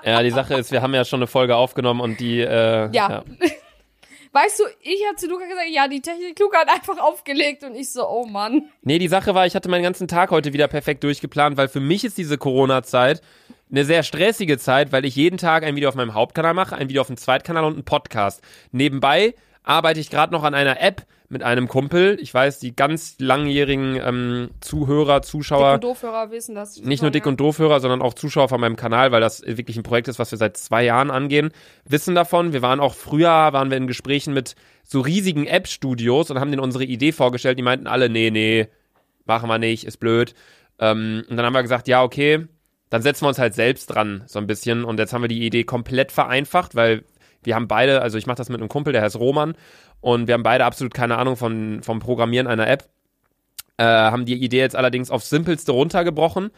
Ja, 0.04 0.22
die 0.22 0.30
Sache 0.32 0.54
ist, 0.54 0.72
wir 0.72 0.82
haben 0.82 0.92
ja 0.92 1.04
schon 1.04 1.20
eine 1.20 1.28
Folge 1.28 1.54
aufgenommen 1.56 2.00
und 2.00 2.18
die, 2.18 2.40
äh, 2.40 2.90
Ja. 2.92 3.22
Weißt 4.32 4.58
du, 4.58 4.64
ich 4.80 5.00
habe 5.06 5.16
zu 5.16 5.28
Luca 5.28 5.46
gesagt, 5.46 5.68
ja, 5.70 5.86
die 5.86 6.02
Technik 6.02 6.38
Luca 6.40 6.58
hat 6.58 6.68
einfach 6.68 6.98
aufgelegt 6.98 7.62
und 7.62 7.76
ich 7.76 7.92
so, 7.92 8.06
oh 8.06 8.26
Mann. 8.26 8.68
Nee, 8.82 8.98
die 8.98 9.06
Sache 9.06 9.36
war, 9.36 9.46
ich 9.46 9.54
hatte 9.54 9.68
meinen 9.68 9.84
ganzen 9.84 10.08
Tag 10.08 10.32
heute 10.32 10.52
wieder 10.52 10.66
perfekt 10.66 11.04
durchgeplant, 11.04 11.56
weil 11.56 11.68
für 11.68 11.78
mich 11.78 12.04
ist 12.04 12.18
diese 12.18 12.36
Corona-Zeit 12.36 13.22
eine 13.70 13.84
sehr 13.84 14.02
stressige 14.02 14.58
Zeit, 14.58 14.90
weil 14.90 15.04
ich 15.04 15.14
jeden 15.14 15.38
Tag 15.38 15.62
ein 15.62 15.76
Video 15.76 15.88
auf 15.88 15.94
meinem 15.94 16.14
Hauptkanal 16.14 16.52
mache, 16.54 16.74
ein 16.74 16.88
Video 16.88 17.00
auf 17.00 17.06
dem 17.06 17.16
Zweitkanal 17.16 17.64
und 17.64 17.74
einen 17.74 17.84
Podcast. 17.84 18.42
Nebenbei 18.72 19.34
arbeite 19.64 19.98
ich 19.98 20.10
gerade 20.10 20.32
noch 20.32 20.44
an 20.44 20.54
einer 20.54 20.80
App 20.80 21.06
mit 21.28 21.42
einem 21.42 21.68
Kumpel. 21.68 22.18
Ich 22.20 22.32
weiß, 22.32 22.60
die 22.60 22.76
ganz 22.76 23.16
langjährigen 23.18 23.98
ähm, 24.02 24.50
Zuhörer, 24.60 25.20
Dick 25.20 25.30
Zuschauer, 25.30 25.74
und 25.74 25.84
Doofhörer 25.84 26.30
wissen 26.30 26.54
das. 26.54 26.80
nicht 26.80 27.02
nur 27.02 27.10
Dick 27.10 27.26
und 27.26 27.40
Doofhörer, 27.40 27.80
sondern 27.80 28.02
auch 28.02 28.14
Zuschauer 28.14 28.48
von 28.48 28.60
meinem 28.60 28.76
Kanal, 28.76 29.10
weil 29.10 29.20
das 29.20 29.42
wirklich 29.44 29.76
ein 29.76 29.82
Projekt 29.82 30.08
ist, 30.08 30.18
was 30.18 30.30
wir 30.30 30.38
seit 30.38 30.56
zwei 30.56 30.84
Jahren 30.84 31.10
angehen, 31.10 31.50
wissen 31.84 32.14
davon. 32.14 32.52
Wir 32.52 32.62
waren 32.62 32.78
auch 32.78 32.94
früher, 32.94 33.52
waren 33.52 33.70
wir 33.70 33.76
in 33.78 33.86
Gesprächen 33.86 34.34
mit 34.34 34.54
so 34.84 35.00
riesigen 35.00 35.46
App-Studios 35.46 36.30
und 36.30 36.38
haben 36.38 36.50
denen 36.50 36.62
unsere 36.62 36.84
Idee 36.84 37.12
vorgestellt. 37.12 37.58
Die 37.58 37.62
meinten 37.62 37.86
alle, 37.86 38.10
nee, 38.10 38.30
nee, 38.30 38.68
machen 39.24 39.48
wir 39.48 39.58
nicht, 39.58 39.84
ist 39.84 39.96
blöd. 39.96 40.34
Ähm, 40.78 41.24
und 41.28 41.36
dann 41.36 41.46
haben 41.46 41.54
wir 41.54 41.62
gesagt, 41.62 41.88
ja, 41.88 42.02
okay, 42.02 42.46
dann 42.90 43.02
setzen 43.02 43.24
wir 43.24 43.28
uns 43.28 43.38
halt 43.38 43.54
selbst 43.54 43.86
dran, 43.86 44.22
so 44.26 44.38
ein 44.38 44.46
bisschen. 44.46 44.84
Und 44.84 44.98
jetzt 44.98 45.12
haben 45.12 45.22
wir 45.22 45.28
die 45.28 45.44
Idee 45.44 45.64
komplett 45.64 46.12
vereinfacht, 46.12 46.74
weil 46.74 47.04
wir 47.46 47.54
haben 47.54 47.68
beide, 47.68 48.02
also 48.02 48.18
ich 48.18 48.26
mache 48.26 48.36
das 48.36 48.48
mit 48.48 48.60
einem 48.60 48.68
Kumpel, 48.68 48.92
der 48.92 49.02
heißt 49.02 49.18
Roman, 49.18 49.54
und 50.00 50.26
wir 50.26 50.34
haben 50.34 50.42
beide 50.42 50.64
absolut 50.64 50.92
keine 50.92 51.16
Ahnung 51.18 51.36
von, 51.36 51.82
vom 51.82 51.98
Programmieren 51.98 52.46
einer 52.46 52.68
App. 52.68 52.88
Äh, 53.76 53.84
haben 53.84 54.24
die 54.24 54.34
Idee 54.34 54.58
jetzt 54.58 54.76
allerdings 54.76 55.10
aufs 55.10 55.30
Simpelste 55.30 55.72
runtergebrochen 55.72 56.50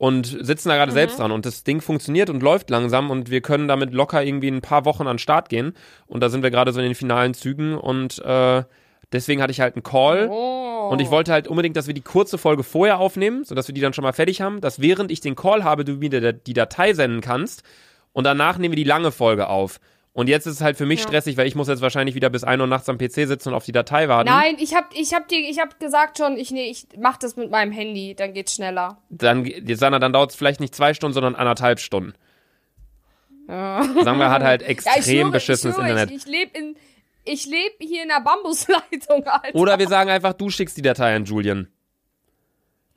und 0.00 0.26
sitzen 0.26 0.70
da 0.70 0.76
gerade 0.76 0.92
selbst 0.92 1.18
dran. 1.18 1.30
Und 1.30 1.44
das 1.44 1.64
Ding 1.64 1.80
funktioniert 1.80 2.30
und 2.30 2.42
läuft 2.42 2.70
langsam 2.70 3.10
und 3.10 3.30
wir 3.30 3.42
können 3.42 3.68
damit 3.68 3.92
locker 3.92 4.22
irgendwie 4.22 4.48
ein 4.48 4.62
paar 4.62 4.86
Wochen 4.86 5.02
an 5.02 5.16
den 5.16 5.18
Start 5.18 5.50
gehen. 5.50 5.74
Und 6.06 6.22
da 6.22 6.30
sind 6.30 6.42
wir 6.42 6.50
gerade 6.50 6.72
so 6.72 6.80
in 6.80 6.86
den 6.86 6.94
finalen 6.94 7.34
Zügen 7.34 7.76
und 7.76 8.18
äh, 8.24 8.62
deswegen 9.12 9.42
hatte 9.42 9.50
ich 9.50 9.60
halt 9.60 9.76
einen 9.76 9.82
Call. 9.82 10.28
Oh. 10.30 10.88
Und 10.90 11.02
ich 11.02 11.10
wollte 11.10 11.32
halt 11.32 11.48
unbedingt, 11.48 11.76
dass 11.76 11.86
wir 11.86 11.92
die 11.92 12.00
kurze 12.00 12.38
Folge 12.38 12.62
vorher 12.62 12.98
aufnehmen, 12.98 13.44
sodass 13.44 13.68
wir 13.68 13.74
die 13.74 13.82
dann 13.82 13.92
schon 13.92 14.02
mal 14.02 14.12
fertig 14.12 14.40
haben, 14.40 14.62
dass 14.62 14.80
während 14.80 15.10
ich 15.10 15.20
den 15.20 15.36
Call 15.36 15.64
habe, 15.64 15.84
du 15.84 15.92
mir 15.92 16.32
die 16.32 16.54
Datei 16.54 16.94
senden 16.94 17.20
kannst 17.20 17.62
und 18.12 18.24
danach 18.24 18.56
nehmen 18.56 18.72
wir 18.72 18.82
die 18.82 18.84
lange 18.84 19.12
Folge 19.12 19.48
auf. 19.48 19.80
Und 20.12 20.28
jetzt 20.28 20.46
ist 20.46 20.54
es 20.56 20.60
halt 20.60 20.76
für 20.76 20.86
mich 20.86 21.00
Ja. 21.00 21.06
stressig, 21.06 21.36
weil 21.36 21.46
ich 21.46 21.54
muss 21.54 21.68
jetzt 21.68 21.82
wahrscheinlich 21.82 22.14
wieder 22.16 22.30
bis 22.30 22.42
1 22.42 22.60
Uhr 22.60 22.66
nachts 22.66 22.88
am 22.88 22.98
PC 22.98 23.26
sitzen 23.28 23.50
und 23.50 23.54
auf 23.54 23.64
die 23.64 23.72
Datei 23.72 24.08
warten. 24.08 24.28
Nein, 24.28 24.56
ich 24.58 24.74
hab, 24.74 24.92
ich 24.94 25.14
hab 25.14 25.28
dir, 25.28 25.38
ich 25.38 25.60
hab 25.60 25.78
gesagt 25.78 26.18
schon, 26.18 26.36
ich, 26.36 26.50
nee, 26.50 26.68
ich 26.68 26.88
mach 26.98 27.16
das 27.16 27.36
mit 27.36 27.50
meinem 27.50 27.70
Handy, 27.70 28.14
dann 28.16 28.34
geht's 28.34 28.54
schneller. 28.56 28.98
Dann, 29.08 29.48
Sanna, 29.74 29.98
dann 30.00 30.12
dauert 30.12 30.30
es 30.30 30.36
vielleicht 30.36 30.58
nicht 30.60 30.74
zwei 30.74 30.94
Stunden, 30.94 31.14
sondern 31.14 31.36
anderthalb 31.36 31.78
Stunden. 31.78 32.14
Ja. 33.48 33.82
Sandra 34.04 34.30
hat 34.30 34.42
halt 34.42 34.62
Ja, 34.62 34.68
extrem 34.68 34.98
ich 35.00 35.04
schwöre, 35.06 35.30
beschissenes 35.30 35.74
schwöre, 35.76 35.88
Internet. 35.90 36.10
Ich, 36.10 36.16
ich 36.18 36.26
lebe 36.26 36.58
in, 36.58 36.76
ich 37.24 37.46
lebe 37.46 37.74
hier 37.80 38.02
in 38.04 38.10
einer 38.10 38.20
Bambusleitung, 38.24 39.24
Alter. 39.26 39.54
Oder 39.54 39.78
wir 39.78 39.88
sagen 39.88 40.10
einfach, 40.10 40.32
du 40.32 40.50
schickst 40.50 40.76
die 40.76 40.82
Datei 40.82 41.14
an 41.14 41.24
Julian. 41.24 41.68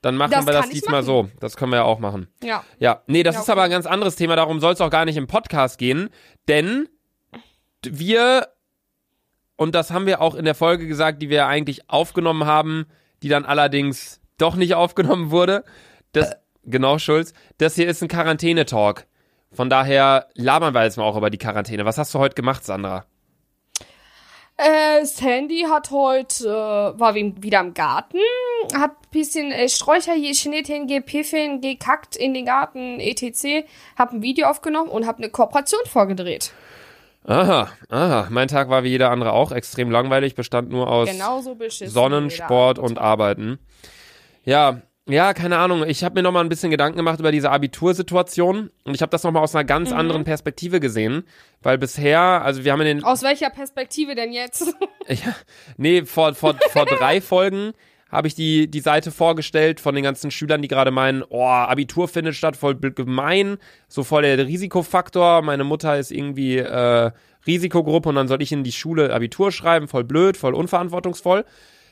Dann 0.01 0.15
machen 0.15 0.31
Das 0.31 0.45
wir 0.45 0.51
das 0.53 0.69
diesmal 0.69 1.01
so. 1.03 1.29
Das 1.39 1.55
können 1.55 1.71
wir 1.71 1.77
ja 1.77 1.83
auch 1.83 1.99
machen. 1.99 2.27
Ja. 2.43 2.63
Ja, 2.77 3.03
nee, 3.07 3.23
das 3.23 3.35
Ja, 3.35 3.41
ist 3.41 3.49
aber 3.49 3.63
ein 3.63 3.71
ganz 3.71 3.85
anderes 3.85 4.15
Thema. 4.17 4.35
Darum 4.35 4.59
soll 4.59 4.73
es 4.73 4.81
auch 4.81 4.89
gar 4.89 5.05
nicht 5.05 5.15
im 5.15 5.27
Podcast 5.27 5.77
gehen. 5.77 6.09
Denn 6.49 6.89
wir, 7.99 8.47
und 9.55 9.75
das 9.75 9.91
haben 9.91 10.05
wir 10.05 10.21
auch 10.21 10.35
in 10.35 10.45
der 10.45 10.55
Folge 10.55 10.87
gesagt, 10.87 11.21
die 11.21 11.29
wir 11.29 11.47
eigentlich 11.47 11.89
aufgenommen 11.89 12.45
haben, 12.45 12.85
die 13.21 13.29
dann 13.29 13.45
allerdings 13.45 14.19
doch 14.37 14.55
nicht 14.55 14.75
aufgenommen 14.75 15.31
wurde. 15.31 15.63
Das, 16.11 16.35
genau, 16.63 16.97
Schulz. 16.99 17.33
Das 17.57 17.75
hier 17.75 17.87
ist 17.87 18.01
ein 18.01 18.07
Quarantäne-Talk. 18.07 19.05
Von 19.51 19.69
daher 19.69 20.27
labern 20.33 20.73
wir 20.73 20.83
jetzt 20.83 20.97
mal 20.97 21.03
auch 21.03 21.15
über 21.17 21.29
die 21.29 21.37
Quarantäne. 21.37 21.85
Was 21.85 21.97
hast 21.97 22.13
du 22.13 22.19
heute 22.19 22.35
gemacht, 22.35 22.65
Sandra? 22.65 23.05
Äh, 24.55 25.03
Sandy 25.05 25.65
hat 25.67 25.89
heute, 25.89 26.45
äh, 26.47 26.99
war 26.99 27.15
wie- 27.15 27.33
wieder 27.41 27.59
im 27.59 27.73
Garten, 27.73 28.19
hat 28.75 28.91
ein 28.91 29.09
bisschen 29.11 29.51
äh, 29.51 29.67
Sträucher 29.67 30.13
hier 30.13 30.35
Schnittchen, 30.35 30.85
gepiffen, 30.87 31.59
gekackt 31.59 32.15
in 32.15 32.35
den 32.35 32.45
Garten, 32.45 32.99
etc. 32.99 33.65
Hab 33.97 34.11
ein 34.13 34.21
Video 34.21 34.47
aufgenommen 34.47 34.89
und 34.89 35.07
hab 35.07 35.17
eine 35.17 35.29
Kooperation 35.29 35.81
vorgedreht. 35.87 36.51
Aha, 37.25 37.69
aha. 37.89 38.27
Mein 38.29 38.47
Tag 38.47 38.69
war 38.69 38.83
wie 38.83 38.89
jeder 38.89 39.11
andere 39.11 39.31
auch 39.33 39.51
extrem 39.51 39.89
langweilig, 39.91 40.35
bestand 40.35 40.69
nur 40.69 40.89
aus 40.89 41.09
Genauso 41.09 41.55
beschissen. 41.55 41.93
Sonnen, 41.93 42.25
wie 42.29 42.33
jeder 42.33 42.45
Sport 42.45 42.79
andere 42.79 42.91
und. 42.93 42.99
Arbeiten. 42.99 43.59
Ja, 44.43 44.81
ja, 45.07 45.33
keine 45.33 45.57
Ahnung. 45.57 45.83
Ich 45.85 46.03
habe 46.03 46.15
mir 46.15 46.23
noch 46.23 46.31
mal 46.31 46.39
ein 46.41 46.49
bisschen 46.49 46.71
Gedanken 46.71 46.97
gemacht 46.97 47.19
über 47.19 47.31
diese 47.31 47.51
Abitursituation 47.51 48.71
und 48.85 48.95
ich 48.95 49.01
habe 49.01 49.09
das 49.09 49.23
noch 49.23 49.31
mal 49.31 49.41
aus 49.41 49.53
einer 49.53 49.65
ganz 49.65 49.91
Mhm. 49.91 49.97
anderen 49.97 50.23
Perspektive 50.23 50.79
gesehen, 50.79 51.23
weil 51.61 51.77
bisher, 51.77 52.19
also 52.21 52.63
wir 52.63 52.71
haben 52.71 52.81
in 52.81 52.87
den 52.87 53.03
Aus 53.03 53.21
welcher 53.21 53.49
Perspektive 53.49 54.15
denn 54.15 54.31
jetzt? 54.31 54.73
ja, 55.07 55.35
nee, 55.77 56.03
vor 56.05 56.33
vor 56.35 56.55
vor 56.71 56.85
drei 56.85 57.19
Folgen 57.19 57.73
habe 58.13 58.27
ich 58.27 58.35
die 58.35 58.69
die 58.69 58.79
Seite 58.79 59.11
vorgestellt 59.11 59.79
von 59.79 59.95
den 59.95 60.03
ganzen 60.03 60.29
Schülern, 60.29 60.61
die 60.61 60.67
gerade 60.67 60.91
meinen, 60.91 61.23
oh, 61.27 61.43
Abitur 61.43 62.07
findet 62.07 62.35
statt, 62.35 62.55
voll 62.55 62.75
gemein, 62.75 63.57
so 63.87 64.03
voll 64.03 64.21
der 64.21 64.37
Risikofaktor. 64.37 65.41
Meine 65.41 65.63
Mutter 65.63 65.97
ist 65.97 66.11
irgendwie 66.11 66.57
äh, 66.57 67.11
Risikogruppe 67.47 68.09
und 68.09 68.15
dann 68.15 68.27
soll 68.27 68.41
ich 68.43 68.51
in 68.51 68.63
die 68.63 68.71
Schule 68.71 69.13
Abitur 69.13 69.51
schreiben, 69.51 69.87
voll 69.87 70.03
blöd, 70.03 70.37
voll 70.37 70.53
unverantwortungsvoll. 70.53 71.43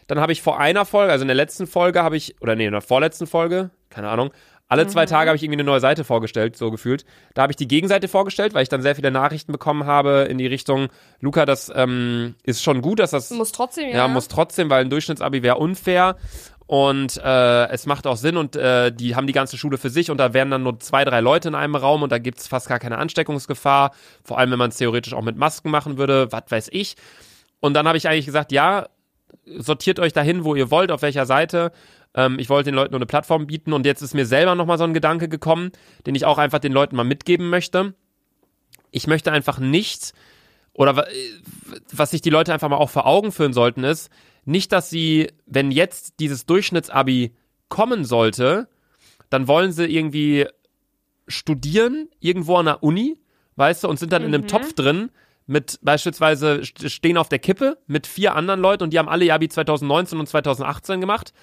Dann 0.06 0.20
habe 0.20 0.32
ich 0.32 0.42
vor 0.42 0.60
einer 0.60 0.86
Folge, 0.86 1.12
also 1.12 1.24
in 1.24 1.28
der 1.28 1.36
letzten 1.36 1.66
Folge 1.66 2.04
habe 2.04 2.18
ich, 2.18 2.40
oder 2.42 2.56
nee, 2.56 2.66
in 2.66 2.72
der 2.72 2.82
vorletzten 2.82 3.26
Folge, 3.26 3.72
keine 3.90 4.10
Ahnung, 4.10 4.32
alle 4.72 4.88
zwei 4.88 5.06
Tage 5.06 5.30
habe 5.30 5.36
ich 5.36 5.44
irgendwie 5.44 5.60
eine 5.60 5.66
neue 5.66 5.82
Seite 5.82 6.06
vorgestellt, 6.06 6.56
so 6.56 6.72
gefühlt. 6.72 7.04
Da 7.34 7.42
habe 7.42 7.52
ich 7.52 7.58
die 7.58 7.68
Gegenseite 7.68 8.08
vorgestellt, 8.08 8.54
weil 8.54 8.64
ich 8.64 8.70
dann 8.70 8.82
sehr 8.82 8.96
viele 8.96 9.12
Nachrichten 9.12 9.52
bekommen 9.52 9.86
habe 9.86 10.28
in 10.30 10.38
die 10.38 10.48
Richtung, 10.48 10.88
Luca, 11.20 11.46
das 11.46 11.70
ähm, 11.76 12.36
ist 12.44 12.64
schon 12.64 12.82
gut, 12.82 13.00
dass 13.00 13.12
das 13.12 13.32
muss 13.32 13.52
trotzdem, 13.52 13.90
ja. 13.90 13.98
ja, 13.98 14.08
muss 14.08 14.30
trotzdem, 14.30 14.70
weil 14.70 14.86
ein 14.86 14.90
Durchschnittsabi 14.90 15.44
wäre 15.44 15.58
unfair 15.58 16.16
und 16.68 17.18
äh, 17.18 17.68
es 17.68 17.86
macht 17.86 18.08
auch 18.08 18.16
Sinn 18.16 18.38
und 18.38 18.56
äh, 18.56 18.94
die 18.94 19.18
haben 19.18 19.28
die 19.28 19.34
ganze 19.34 19.58
Schule 19.58 19.78
für 19.78 19.90
sich 19.90 20.10
und 20.10 20.18
da 20.20 20.34
wären 20.34 20.50
dann 20.50 20.64
nur 20.64 20.80
zwei, 20.80 21.04
drei 21.04 21.20
Leute 21.20 21.50
in 21.50 21.56
einem 21.56 21.76
Raum 21.76 22.04
und 22.04 22.14
da 22.14 22.18
gibt's 22.18 22.48
fast 22.48 22.70
gar 22.70 22.80
keine 22.80 22.98
Ansteckungsgefahr, 22.98 23.92
vor 24.24 24.40
allem 24.40 24.52
wenn 24.52 24.60
man 24.60 24.70
es 24.70 24.78
theoretisch 24.78 25.14
auch 25.14 25.22
mit 25.22 25.36
Masken 25.36 25.70
machen 25.70 25.98
würde, 25.98 26.32
was 26.32 26.44
weiß 26.48 26.70
ich. 26.72 26.96
Und 27.60 27.74
dann 27.74 27.90
habe 27.90 27.98
ich 27.98 28.08
eigentlich 28.08 28.26
gesagt, 28.26 28.54
ja, 28.54 28.88
sortiert 29.46 30.00
euch 30.00 30.14
dahin, 30.14 30.46
wo 30.46 30.56
ihr 30.56 30.72
wollt, 30.72 30.92
auf 30.92 31.02
welcher 31.02 31.26
Seite. 31.26 31.74
Ähm, 32.16 32.40
ich 32.40 32.50
wollte 32.50 32.70
den 32.70 32.76
Leuten 32.76 32.92
nur 32.92 33.00
eine 33.00 33.06
Plattform 33.06 33.48
bieten 33.48 33.74
und 33.74 33.86
jetzt 33.86 34.02
ist 34.02 34.14
mir 34.14 34.26
selber 34.26 34.56
nochmal 34.56 34.78
so 34.78 34.84
ein 34.84 34.94
Gedanke 34.94 35.30
gekommen, 35.30 35.72
den 36.06 36.16
ich 36.16 36.26
auch 36.26 36.38
einfach 36.38 36.60
den 36.60 36.74
Leuten 36.74 36.96
mal 36.96 37.04
mitgeben 37.04 37.50
möchte. 37.50 37.94
Ich 38.92 39.08
möchte 39.08 39.32
einfach 39.32 39.60
nicht, 39.60 40.14
oder 40.74 40.96
wa- 40.98 41.08
was 41.92 42.12
sich 42.12 42.22
die 42.22 42.30
Leute 42.30 42.54
einfach 42.54 42.70
mal 42.70 42.78
auch 42.78 42.90
vor 42.90 43.06
Augen 43.06 43.32
führen 43.32 43.54
sollten, 43.54 43.84
ist, 43.84 44.10
nicht, 44.44 44.72
dass 44.72 44.90
sie, 44.90 45.28
wenn 45.46 45.72
jetzt 45.72 46.16
dieses 46.20 46.46
Durchschnittsabi 46.46 47.34
kommen 47.70 48.04
sollte, 48.04 48.68
dann 49.30 49.48
wollen 49.48 49.72
sie 49.72 49.86
irgendwie 49.86 50.48
studieren 51.28 52.10
irgendwo 52.20 52.58
an 52.58 52.66
der 52.66 52.84
Uni, 52.84 53.18
weißt 53.56 53.84
du, 53.84 53.88
und 53.88 54.00
sind 54.00 54.12
dann 54.12 54.24
in 54.24 54.34
einem 54.34 54.48
Topf 54.48 54.74
drin 54.74 55.12
mit 55.48 55.80
beispielsweise 55.82 56.62
st- 56.62 56.90
stehen 56.90 57.18
auf 57.18 57.30
der 57.30 57.40
Kippe 57.40 57.78
mit 57.88 58.08
vier 58.08 58.36
anderen 58.36 58.60
Leuten 58.60 58.84
und 58.84 58.92
die 58.94 59.00
haben 59.00 59.10
alle 59.10 59.26
ihr 59.26 59.34
Abi 59.34 59.48
2019 59.50 60.20
und 60.20 60.28
2018 60.28 61.00
gemacht. 61.02 61.34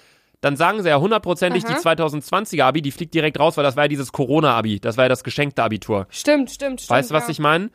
Dann 0.41 0.55
sagen 0.55 0.81
sie 0.81 0.89
ja 0.89 0.99
hundertprozentig, 0.99 1.65
die 1.65 1.73
Aha. 1.73 1.79
2020er 1.79 2.63
Abi, 2.63 2.81
die 2.81 2.91
fliegt 2.91 3.13
direkt 3.13 3.39
raus, 3.39 3.57
weil 3.57 3.63
das 3.63 3.75
war 3.75 3.83
ja 3.85 3.87
dieses 3.89 4.11
Corona-Abi, 4.13 4.79
das 4.79 4.95
war 4.95 5.05
ja 5.05 5.09
das 5.09 5.23
geschenkte 5.23 5.63
Abitur. 5.63 6.07
Stimmt, 6.09 6.49
stimmt, 6.51 6.81
stimmt. 6.81 6.89
Weißt 6.89 7.11
du, 7.11 7.15
was 7.15 7.25
ja. 7.25 7.31
ich 7.31 7.39
meine? 7.39 7.71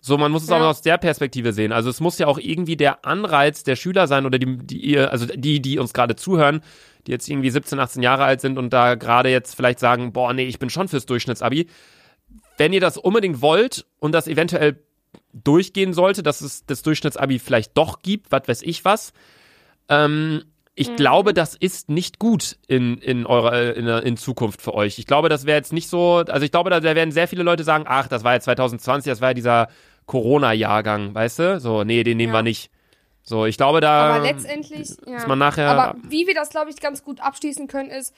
So, 0.00 0.16
man 0.16 0.30
muss 0.30 0.44
es 0.44 0.50
auch 0.50 0.54
Ja. 0.54 0.60
mal 0.60 0.70
aus 0.70 0.82
der 0.82 0.98
Perspektive 0.98 1.52
sehen. 1.52 1.72
Also 1.72 1.90
es 1.90 2.00
muss 2.00 2.18
ja 2.18 2.26
auch 2.26 2.38
irgendwie 2.38 2.76
der 2.76 3.04
Anreiz 3.04 3.64
der 3.64 3.76
Schüler 3.76 4.06
sein 4.06 4.24
oder 4.24 4.38
die, 4.38 4.56
die 4.58 4.98
also 4.98 5.26
die, 5.26 5.60
die 5.60 5.78
uns 5.78 5.92
gerade 5.92 6.16
zuhören, 6.16 6.60
die 7.06 7.10
jetzt 7.10 7.28
irgendwie 7.28 7.50
17, 7.50 7.78
18 7.78 8.02
Jahre 8.02 8.24
alt 8.24 8.40
sind 8.40 8.56
und 8.56 8.72
da 8.72 8.94
gerade 8.94 9.30
jetzt 9.30 9.54
vielleicht 9.54 9.78
sagen, 9.80 10.12
boah, 10.12 10.32
nee, 10.32 10.44
ich 10.44 10.58
bin 10.58 10.70
schon 10.70 10.88
fürs 10.88 11.06
Durchschnittsabi. 11.06 11.66
Wenn 12.56 12.72
ihr 12.72 12.80
das 12.80 12.96
unbedingt 12.96 13.42
wollt 13.42 13.84
und 13.98 14.12
das 14.12 14.28
eventuell 14.28 14.80
durchgehen 15.32 15.92
sollte, 15.92 16.22
dass 16.22 16.40
es 16.40 16.64
das 16.66 16.82
Durchschnittsabi 16.82 17.38
vielleicht 17.38 17.76
doch 17.76 18.00
gibt, 18.00 18.32
was 18.32 18.46
weiß 18.46 18.62
ich 18.62 18.84
was, 18.84 19.12
ähm, 19.88 20.44
ich 20.78 20.90
Mhm. 20.90 20.96
glaube, 20.96 21.32
das 21.34 21.54
ist 21.56 21.88
nicht 21.88 22.18
gut 22.18 22.58
in, 22.68 22.98
in 22.98 23.24
eurer, 23.26 23.74
in, 23.74 23.86
in 23.88 24.16
Zukunft 24.18 24.60
für 24.60 24.74
euch. 24.74 24.98
Ich 24.98 25.06
glaube, 25.06 25.28
das 25.30 25.46
wäre 25.46 25.56
jetzt 25.56 25.72
nicht 25.72 25.88
so, 25.88 26.16
also 26.28 26.44
ich 26.44 26.50
glaube, 26.52 26.68
da 26.70 26.82
werden 26.82 27.10
sehr 27.12 27.26
viele 27.28 27.42
Leute 27.42 27.64
sagen, 27.64 27.84
ach, 27.88 28.08
das 28.08 28.22
war 28.24 28.34
ja 28.34 28.40
2020, 28.40 29.10
das 29.10 29.20
war 29.22 29.30
ja 29.30 29.34
dieser 29.34 29.68
Corona-Jahrgang, 30.04 31.14
weißt 31.14 31.38
du? 31.38 31.60
So, 31.60 31.82
nee, 31.84 32.02
den 32.04 32.18
nehmen 32.18 32.32
Ja. 32.32 32.38
wir 32.40 32.42
nicht. 32.42 32.70
So, 33.22 33.46
ich 33.46 33.56
glaube, 33.56 33.80
da 33.80 34.14
Aber 34.16 34.24
letztendlich, 34.24 34.90
ja. 35.06 35.26
man 35.26 35.38
nachher, 35.38 35.68
Aber 35.70 35.98
wie 36.08 36.26
wir 36.26 36.34
das, 36.34 36.50
glaube 36.50 36.70
ich, 36.70 36.76
ganz 36.80 37.02
gut 37.02 37.20
abschließen 37.20 37.66
können, 37.68 37.90
ist, 37.90 38.14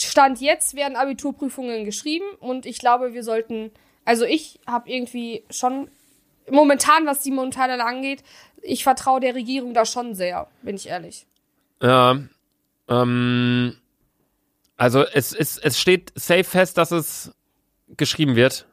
Stand 0.00 0.40
jetzt 0.40 0.76
werden 0.76 0.96
Abiturprüfungen 0.96 1.84
geschrieben 1.84 2.24
und 2.38 2.64
ich 2.64 2.78
glaube, 2.78 3.12
wir 3.12 3.22
sollten, 3.22 3.70
also 4.06 4.24
ich 4.24 4.58
habe 4.66 4.88
irgendwie 4.88 5.44
schon, 5.50 5.90
momentan, 6.50 7.04
was 7.04 7.20
die 7.22 7.32
Montana 7.32 7.84
angeht, 7.84 8.22
ich 8.62 8.82
vertraue 8.84 9.20
der 9.20 9.34
Regierung 9.34 9.74
da 9.74 9.84
schon 9.84 10.14
sehr, 10.14 10.46
bin 10.62 10.76
ich 10.76 10.88
ehrlich. 10.88 11.26
Ja, 11.82 12.18
ähm, 12.88 13.76
also 14.76 15.02
es, 15.02 15.32
es, 15.34 15.58
es 15.58 15.78
steht 15.78 16.12
safe 16.14 16.44
fest, 16.44 16.78
dass 16.78 16.90
es 16.90 17.32
geschrieben 17.96 18.36
wird. 18.36 18.66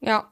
Ja. 0.00 0.30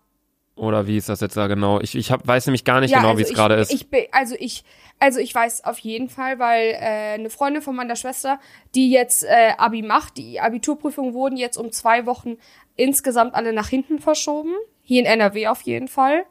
Oder 0.56 0.86
wie 0.86 0.96
ist 0.96 1.08
das 1.08 1.20
jetzt 1.20 1.36
da 1.36 1.46
genau? 1.46 1.80
Ich, 1.80 1.96
ich 1.96 2.12
hab, 2.12 2.26
weiß 2.26 2.46
nämlich 2.46 2.64
gar 2.64 2.80
nicht 2.80 2.92
ja, 2.92 2.98
genau, 2.98 3.10
also 3.10 3.18
wie 3.18 3.22
es 3.24 3.34
gerade 3.34 3.56
ist. 3.56 3.72
Ich, 3.72 3.88
also 4.12 4.36
ich, 4.38 4.64
also 5.00 5.18
ich 5.18 5.34
weiß 5.34 5.64
auf 5.64 5.78
jeden 5.80 6.08
Fall, 6.08 6.38
weil 6.38 6.70
äh, 6.70 7.14
eine 7.14 7.28
Freundin 7.28 7.60
von 7.60 7.74
meiner 7.74 7.96
Schwester, 7.96 8.38
die 8.74 8.90
jetzt 8.90 9.24
äh, 9.24 9.52
Abi 9.58 9.82
macht, 9.82 10.16
die 10.16 10.40
Abiturprüfungen 10.40 11.12
wurden 11.12 11.36
jetzt 11.36 11.56
um 11.56 11.72
zwei 11.72 12.06
Wochen 12.06 12.36
insgesamt 12.76 13.34
alle 13.34 13.52
nach 13.52 13.68
hinten 13.68 13.98
verschoben. 13.98 14.54
Hier 14.82 15.00
in 15.00 15.06
NRW 15.06 15.48
auf 15.48 15.62
jeden 15.62 15.88
Fall. 15.88 16.24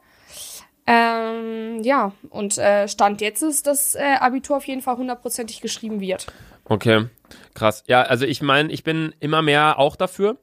Ähm, 0.86 1.82
ja, 1.82 2.12
und 2.30 2.58
äh, 2.58 2.88
Stand 2.88 3.20
jetzt 3.20 3.42
ist, 3.42 3.66
dass 3.66 3.94
äh, 3.94 4.16
Abitur 4.20 4.58
auf 4.58 4.66
jeden 4.66 4.82
Fall 4.82 4.96
hundertprozentig 4.96 5.60
geschrieben 5.60 6.00
wird. 6.00 6.26
Okay, 6.66 7.06
krass. 7.54 7.84
Ja, 7.86 8.02
also 8.02 8.26
ich 8.26 8.42
meine, 8.42 8.70
ich 8.70 8.84
bin 8.84 9.14
immer 9.20 9.42
mehr 9.42 9.78
auch 9.78 9.96
dafür. 9.96 10.36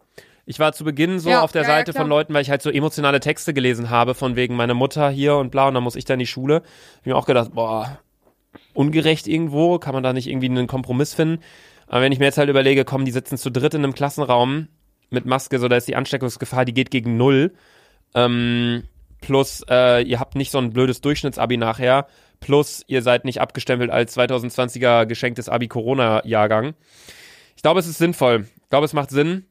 Ich 0.45 0.59
war 0.59 0.73
zu 0.73 0.83
Beginn 0.83 1.19
so 1.19 1.29
Ja, 1.29 1.41
auf 1.41 1.51
der 1.51 1.61
ja, 1.61 1.67
ja, 1.67 1.75
Seite 1.75 1.91
klar. 1.91 2.03
von 2.03 2.09
Leuten, 2.09 2.33
weil 2.33 2.41
ich 2.41 2.49
halt 2.49 2.61
so 2.61 2.71
emotionale 2.71 3.19
Texte 3.19 3.53
gelesen 3.53 3.89
habe, 3.89 4.15
von 4.15 4.35
wegen 4.35 4.55
meine 4.55 4.73
Mutter 4.73 5.09
hier 5.09 5.35
und 5.35 5.51
bla, 5.51 5.67
und 5.67 5.75
dann 5.75 5.83
muss 5.83 5.95
ich 5.95 6.05
da 6.05 6.13
in 6.15 6.19
die 6.19 6.27
Schule. 6.27 6.55
Hab 6.55 6.63
ich 7.01 7.05
mir 7.05 7.15
auch 7.15 7.27
gedacht, 7.27 7.53
boah, 7.53 7.99
ungerecht 8.73 9.27
irgendwo, 9.27 9.77
kann 9.77 9.93
man 9.93 10.03
da 10.03 10.13
nicht 10.13 10.27
irgendwie 10.27 10.47
einen 10.47 10.67
Kompromiss 10.67 11.13
finden? 11.13 11.43
Aber 11.87 12.01
wenn 12.01 12.11
ich 12.11 12.19
mir 12.19 12.25
jetzt 12.25 12.37
halt 12.37 12.49
überlege, 12.49 12.85
komm, 12.85 13.05
die 13.05 13.11
sitzen 13.11 13.37
zu 13.37 13.51
dritt 13.51 13.73
in 13.75 13.83
einem 13.83 13.93
Klassenraum 13.93 14.67
mit 15.09 15.25
Maske, 15.25 15.59
so 15.59 15.67
da 15.67 15.75
ist 15.75 15.87
die 15.87 15.95
Ansteckungsgefahr, 15.95 16.65
die 16.65 16.73
geht 16.73 16.89
gegen 16.89 17.17
null. 17.17 17.53
Ähm, 18.15 18.83
plus, 19.21 19.63
äh, 19.69 20.01
ihr 20.03 20.19
habt 20.19 20.35
nicht 20.35 20.51
so 20.51 20.57
ein 20.57 20.71
blödes 20.71 21.01
Durchschnittsabi 21.01 21.57
nachher. 21.57 22.07
Plus, 22.39 22.83
ihr 22.87 23.01
seid 23.03 23.23
nicht 23.23 23.39
abgestempelt 23.39 23.91
als 23.91 24.17
2020er 24.17 25.05
geschenktes 25.05 25.47
Abi-Corona-Jahrgang. 25.47 26.73
Ich 27.55 27.61
glaube, 27.61 27.79
es 27.79 27.87
ist 27.87 27.99
sinnvoll. 27.99 28.47
Ich 28.63 28.69
glaube, 28.69 28.85
es 28.85 28.93
macht 28.93 29.11
Sinn. 29.11 29.45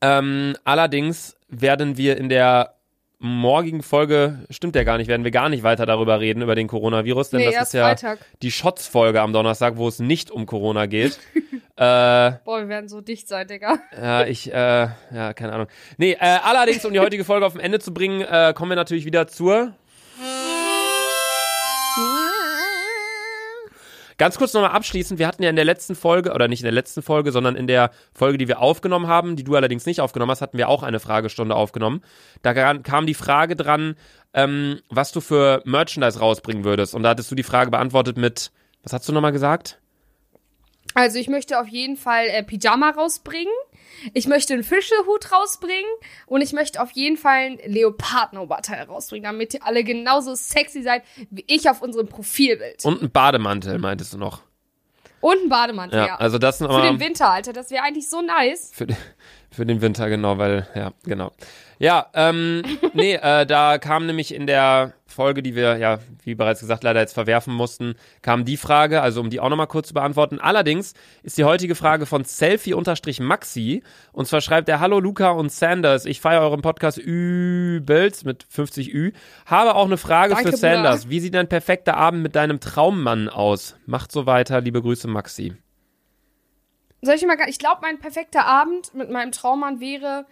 Ähm, 0.00 0.56
allerdings 0.64 1.36
werden 1.48 1.96
wir 1.98 2.16
in 2.16 2.30
der 2.30 2.79
morgigen 3.20 3.82
Folge, 3.82 4.38
stimmt 4.48 4.74
ja 4.74 4.82
gar 4.82 4.96
nicht, 4.96 5.06
werden 5.06 5.24
wir 5.24 5.30
gar 5.30 5.50
nicht 5.50 5.62
weiter 5.62 5.84
darüber 5.86 6.20
reden, 6.20 6.42
über 6.42 6.54
den 6.54 6.66
Coronavirus, 6.68 7.30
denn 7.30 7.40
Nee, 7.40 7.52
das 7.52 7.68
ist 7.68 7.74
ja 7.74 7.84
Freitag. 7.84 8.18
die 8.42 8.50
Shots-Folge 8.50 9.20
am 9.20 9.32
Donnerstag, 9.32 9.76
wo 9.76 9.86
es 9.86 9.98
nicht 9.98 10.30
um 10.30 10.46
Corona 10.46 10.86
geht. 10.86 11.18
äh, 11.76 12.32
Boah, 12.44 12.60
wir 12.60 12.68
werden 12.68 12.88
so 12.88 13.02
dicht 13.02 13.28
sein, 13.28 13.46
Digga. 13.46 13.78
ja, 13.94 14.24
ich, 14.26 14.50
äh, 14.50 14.54
ja, 14.54 15.34
keine 15.34 15.52
Ahnung. 15.52 15.66
Nee, 15.98 16.12
äh, 16.12 16.38
allerdings, 16.42 16.84
um 16.84 16.92
die 16.94 17.00
heutige 17.00 17.24
Folge 17.24 17.44
auf 17.44 17.54
ein 17.54 17.60
Ende 17.60 17.78
zu 17.78 17.92
bringen, 17.92 18.22
äh, 18.22 18.54
kommen 18.56 18.70
wir 18.70 18.76
natürlich 18.76 19.04
wieder 19.04 19.26
zur. 19.26 19.74
Ganz 24.20 24.36
kurz 24.36 24.52
nochmal 24.52 24.72
abschließend, 24.72 25.18
wir 25.18 25.26
hatten 25.26 25.42
ja 25.42 25.48
in 25.48 25.56
der 25.56 25.64
letzten 25.64 25.94
Folge, 25.94 26.34
oder 26.34 26.46
nicht 26.46 26.60
in 26.60 26.64
der 26.66 26.72
letzten 26.72 27.00
Folge, 27.00 27.32
sondern 27.32 27.56
in 27.56 27.66
der 27.66 27.90
Folge, 28.12 28.36
die 28.36 28.48
wir 28.48 28.60
aufgenommen 28.60 29.06
haben, 29.06 29.34
die 29.34 29.44
du 29.44 29.56
allerdings 29.56 29.86
nicht 29.86 30.02
aufgenommen 30.02 30.30
hast, 30.30 30.42
hatten 30.42 30.58
wir 30.58 30.68
auch 30.68 30.82
eine 30.82 31.00
Fragestunde 31.00 31.54
aufgenommen. 31.54 32.02
Da 32.42 32.52
kam- 32.74 33.06
die 33.06 33.14
Frage 33.14 33.56
dran, 33.56 33.96
ähm, 34.34 34.80
was 34.90 35.12
du 35.12 35.22
für 35.22 35.62
Merchandise 35.64 36.18
rausbringen 36.18 36.64
würdest. 36.64 36.94
Und 36.94 37.02
da 37.02 37.08
hattest 37.08 37.30
du 37.30 37.34
die 37.34 37.42
Frage 37.42 37.70
beantwortet 37.70 38.18
mit, 38.18 38.50
was 38.82 38.92
hast 38.92 39.08
du 39.08 39.14
nochmal 39.14 39.32
gesagt? 39.32 39.80
Also 40.92 41.18
ich 41.18 41.30
möchte 41.30 41.58
auf 41.58 41.68
jeden 41.68 41.96
Fall 41.96 42.26
äh, 42.26 42.42
Pyjama 42.42 42.90
rausbringen. 42.90 43.54
Ich 44.14 44.26
möchte 44.26 44.54
einen 44.54 44.64
Fischehut 44.64 45.32
rausbringen. 45.32 45.90
Und 46.26 46.40
ich 46.40 46.52
möchte 46.52 46.80
auf 46.82 46.90
jeden 46.92 47.16
Fall 47.16 47.56
ein 47.58 47.58
Leoparden-Oberteil 47.64 48.84
rausbringen, 48.84 49.24
damit 49.24 49.54
ihr 49.54 49.64
alle 49.66 49.84
genauso 49.84 50.34
sexy 50.34 50.82
seid, 50.82 51.02
wie 51.30 51.44
ich 51.46 51.68
auf 51.68 51.82
unserem 51.82 52.08
Profilbild. 52.08 52.84
Und 52.84 53.02
ein 53.02 53.10
Bademantel, 53.10 53.78
meintest 53.78 54.12
du 54.12 54.18
noch. 54.18 54.42
Und 55.20 55.36
ein 55.44 55.48
Bademantel, 55.50 55.98
Ja, 55.98 56.06
ja. 56.06 56.16
also 56.16 56.38
das 56.38 56.58
Für 56.58 56.80
den 56.82 56.98
Winter, 56.98 57.28
Alter. 57.30 57.52
Das 57.52 57.70
wäre 57.70 57.84
eigentlich 57.84 58.08
so 58.08 58.22
nice. 58.22 58.70
Für, 58.72 58.86
den- 58.86 58.96
für 59.50 59.66
den 59.66 59.80
Winter, 59.80 60.08
genau, 60.08 60.38
weil, 60.38 60.66
ja, 60.74 60.92
genau. 61.04 61.32
Ja, 61.78 62.06
ähm, 62.14 62.62
nee, 62.92 63.14
äh, 63.14 63.46
da 63.46 63.78
kam 63.78 64.06
nämlich 64.06 64.34
in 64.34 64.46
der 64.46 64.92
Folge, 65.06 65.42
die 65.42 65.56
wir, 65.56 65.78
ja, 65.78 65.98
wie 66.24 66.34
bereits 66.34 66.60
gesagt, 66.60 66.84
leider 66.84 67.00
jetzt 67.00 67.14
verwerfen 67.14 67.52
mussten, 67.54 67.94
kam 68.22 68.44
die 68.44 68.56
Frage, 68.56 69.00
also 69.00 69.20
um 69.20 69.30
die 69.30 69.40
auch 69.40 69.48
nochmal 69.48 69.66
kurz 69.66 69.88
zu 69.88 69.94
beantworten. 69.94 70.38
Allerdings 70.38 70.94
ist 71.22 71.38
die 71.38 71.44
heutige 71.44 71.74
Frage 71.74 72.06
von 72.06 72.24
Selfie-Maxi 72.24 73.82
und 74.12 74.28
zwar 74.28 74.40
schreibt 74.40 74.68
er, 74.68 74.78
Hallo 74.78 75.00
Luca 75.00 75.30
und 75.30 75.50
Sanders, 75.50 76.04
ich 76.04 76.20
feiere 76.20 76.42
euren 76.42 76.62
Podcast 76.62 76.98
übelst 76.98 78.24
mit 78.24 78.44
50 78.48 78.94
Ü, 78.94 79.12
habe 79.46 79.74
auch 79.74 79.86
eine 79.86 79.96
Frage 79.96 80.34
Danke, 80.34 80.50
für 80.50 80.56
Sanders. 80.56 81.02
Bruder. 81.02 81.10
Wie 81.10 81.20
sieht 81.20 81.34
ein 81.34 81.48
perfekter 81.48 81.96
Abend 81.96 82.22
mit 82.22 82.36
deinem 82.36 82.60
Traummann 82.60 83.28
aus? 83.28 83.74
Macht 83.86 84.12
so 84.12 84.26
weiter, 84.26 84.60
liebe 84.60 84.82
Grüße 84.82 85.08
Maxi. 85.08 85.54
Soll 87.02 87.14
ich 87.14 87.24
mal, 87.26 87.36
ich 87.48 87.58
glaube, 87.58 87.78
mein 87.82 87.98
perfekter 87.98 88.44
Abend 88.46 88.94
mit 88.94 89.10
meinem 89.10 89.32
Traummann 89.32 89.80
wäre, 89.80 90.26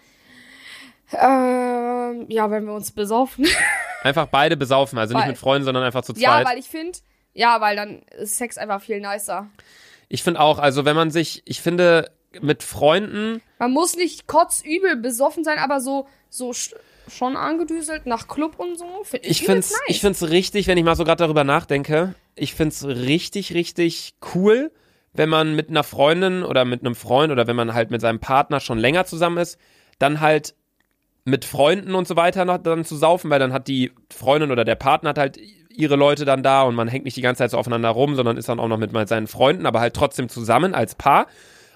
ähm, 1.13 2.27
ja, 2.29 2.51
wenn 2.51 2.67
wir 2.67 2.75
uns 2.75 2.91
besaufen. 2.93 3.47
Einfach 4.03 4.27
beide 4.27 4.57
besaufen, 4.57 4.99
also 4.99 5.15
nicht 5.15 5.23
Weil- 5.23 5.31
mit 5.31 5.39
Freunden, 5.39 5.65
sondern 5.65 5.83
einfach 5.83 6.03
zu 6.03 6.13
zweit. 6.13 6.23
ja, 6.23 6.45
weil 6.45 6.59
ich 6.59 6.67
finde, 6.69 6.99
ja, 7.33 7.61
weil 7.61 7.75
dann 7.75 8.03
ist 8.19 8.37
Sex 8.37 8.57
einfach 8.57 8.81
viel 8.81 9.01
nicer. 9.01 9.49
Ich 10.09 10.23
finde 10.23 10.41
auch, 10.41 10.59
also 10.61 10.85
wenn 10.85 10.95
man 10.95 11.11
sich, 11.11 11.43
ich 11.47 11.61
finde, 11.61 12.11
mit 12.41 12.63
Freunden, 12.63 13.43
Man 13.59 13.73
muss 13.73 13.97
nicht 13.97 14.27
kotzübel 14.29 14.97
besoffen 14.97 15.43
sein, 15.45 15.59
aber 15.59 15.81
so, 15.81 16.07
so 16.31 16.53
sch 16.53 16.75
schon 17.09 17.37
angedüselt 17.37 18.05
nach 18.07 18.29
Club 18.29 18.59
und 18.59 18.79
so. 18.79 19.03
Find 19.03 19.25
ich 19.25 19.43
übelst 19.43 19.47
find's, 19.47 19.71
nice. 19.71 19.81
ich 19.89 20.01
find's 20.01 20.23
richtig, 20.29 20.67
wenn 20.67 20.77
ich 20.77 20.85
mal 20.85 20.95
so 20.95 21.05
gerade 21.05 21.25
darüber 21.25 21.43
nachdenke, 21.43 22.15
ich 22.35 22.55
find's 22.55 22.85
richtig, 22.85 23.55
richtig 23.55 24.15
cool, 24.35 24.71
wenn 25.19 25.29
man 25.29 25.57
mit 25.57 25.69
einer 25.69 25.83
Freundin 25.83 26.45
oder 26.45 26.65
mit 26.65 26.81
einem 26.81 26.95
Freund 26.95 27.33
oder 27.33 27.49
wenn 27.49 27.57
man 27.57 27.75
halt 27.75 27.91
mit 27.91 28.01
seinem 28.01 28.21
Partner 28.21 28.61
schon 28.61 28.79
länger 28.79 29.05
zusammen 29.05 29.39
ist, 29.39 29.59
dann 29.99 30.21
halt 30.21 30.55
mit 31.25 31.45
Freunden 31.45 31.97
und 31.97 32.07
so 32.07 32.15
weiter 32.15 32.45
noch 32.45 32.59
dann 32.59 32.85
zu 32.85 32.97
saufen, 32.97 33.29
weil 33.29 33.41
dann 33.41 33.53
hat 33.53 33.67
die 33.67 33.91
Freundin 34.11 34.53
oder 34.53 34.65
der 34.65 34.77
Partner 34.77 35.11
hat 35.11 35.19
halt 35.19 35.39
ihre 35.69 35.97
Leute 35.97 36.25
dann 36.25 36.43
da 36.43 36.63
und 36.63 36.77
man 36.77 36.89
hängt 36.89 37.05
nicht 37.05 37.17
die 37.17 37.23
ganze 37.23 37.41
Zeit 37.41 37.51
so 37.51 37.59
aufeinander 37.59 37.91
rum, 37.91 38.15
sondern 38.15 38.37
ist 38.37 38.49
dann 38.49 38.61
auch 38.61 38.69
noch 38.69 38.79
mit 38.79 38.93
seinen 39.09 39.27
Freunden, 39.27 39.67
aber 39.67 39.81
halt 39.81 39.95
trotzdem 39.95 40.29
zusammen 40.29 40.73
als 40.73 40.95
Paar. 40.95 41.27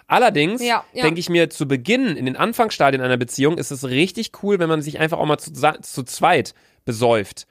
Allerdings 0.07 0.63
Ja, 0.63 0.85
ja. 0.93 1.03
denke 1.03 1.21
ich 1.21 1.29
mir, 1.29 1.51
zu 1.51 1.67
Beginn, 1.67 2.17
in 2.17 2.27
den 2.27 2.37
Anfangsstadien 2.37 3.03
einer 3.03 3.17
Beziehung, 3.17 3.59
ist 3.59 3.71
es 3.73 3.85
richtig 3.89 4.31
cool, 4.43 4.61
wenn 4.61 4.69
man 4.69 4.83
sich 4.83 5.01
einfach 5.01 5.19
auch 5.19 5.27
mal 5.27 5.39
zu, 5.39 5.53
zu 5.53 6.03
zweit 6.05 6.55
besäuft. 6.85 7.47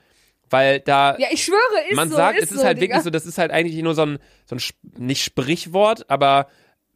Weil 0.52 0.80
da, 0.80 1.16
Ja, 1.18 1.28
ich 1.30 1.44
schwöre, 1.44 1.58
ist 1.88 1.96
man 1.96 2.08
so. 2.10 2.16
sagt, 2.16 2.38
ist 2.38 2.44
es 2.44 2.50
ist 2.52 2.58
so, 2.60 2.64
halt 2.66 2.76
Digga. 2.80 2.94
wirklich 2.94 3.04
so, 3.04 3.10
das 3.10 3.26
ist 3.26 3.38
halt 3.38 3.50
eigentlich 3.50 3.82
nur 3.82 3.94
so 3.94 4.02
ein, 4.02 4.18
so 4.46 4.54
ein, 4.56 4.60
nicht 4.98 5.22
Sprichwort, 5.24 6.04
aber 6.08 6.46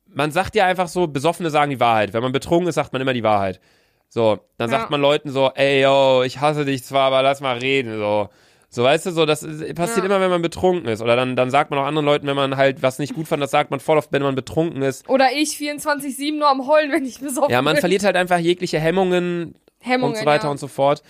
man 0.09 0.31
sagt 0.31 0.55
ja 0.55 0.67
einfach 0.67 0.89
so, 0.89 1.07
Besoffene 1.09 1.51
sagen 1.51 1.71
die 1.71 1.81
Wahrheit. 1.81 2.13
Wenn 2.13 2.23
man 2.23 2.33
betrunken 2.33 2.69
ist, 2.69 2.77
sagt 2.77 2.93
man 2.93 3.03
immer 3.03 3.13
die 3.13 3.23
Wahrheit. 3.25 3.61
So, 4.09 4.39
dann 4.57 4.71
Ja. 4.71 4.79
sagt 4.79 4.91
man 4.91 5.01
Leuten 5.01 5.31
so, 5.31 5.51
ey, 5.55 5.83
yo, 5.83 6.23
ich 6.23 6.41
hasse 6.41 6.65
dich 6.65 6.85
zwar, 6.85 7.09
aber 7.09 7.23
lass 7.23 7.41
mal 7.41 7.59
reden, 7.59 7.99
so. 7.99 8.29
So, 8.69 8.83
weißt 8.85 9.07
du, 9.07 9.11
so, 9.13 9.27
das 9.27 9.43
ist- 9.43 9.75
passiert 9.75 9.99
Ja. 9.99 10.05
immer, 10.07 10.21
wenn 10.21 10.31
man 10.31 10.43
betrunken 10.43 10.89
ist. 10.89 11.01
Oder 11.01 11.17
dann, 11.17 11.35
dann 11.37 11.51
sagt 11.51 11.71
man 11.71 11.79
auch 11.79 11.85
anderen 11.87 12.05
Leuten, 12.05 12.27
wenn 12.27 12.37
man 12.37 12.57
halt 12.57 12.83
was 12.83 12.99
nicht 12.99 13.15
gut 13.15 13.27
fand, 13.29 13.43
das 13.43 13.51
sagt 13.51 13.71
man 13.71 13.81
voll 13.81 13.97
oft, 13.97 14.13
wenn 14.13 14.23
man 14.23 14.35
betrunken 14.35 14.83
ist. 14.83 15.09
Oder 15.09 15.33
ich 15.35 15.51
24-7 15.57 16.39
nur 16.39 16.49
am 16.49 16.67
Heulen, 16.67 16.93
wenn 16.93 17.05
ich 17.05 17.21
besoffen 17.21 17.51
Ja, 17.51 17.63
man 17.63 17.75
bin. 17.75 17.81
verliert 17.81 18.05
halt 18.05 18.17
einfach 18.17 18.39
jegliche 18.39 18.79
Hemmungen 18.79 19.55
Hemmungen, 19.81 20.15
und 20.15 20.19
so 20.21 20.27
weiter 20.27 20.45
ja. 20.45 20.51
und 20.51 20.59
so 20.59 20.69
fort. 20.69 21.03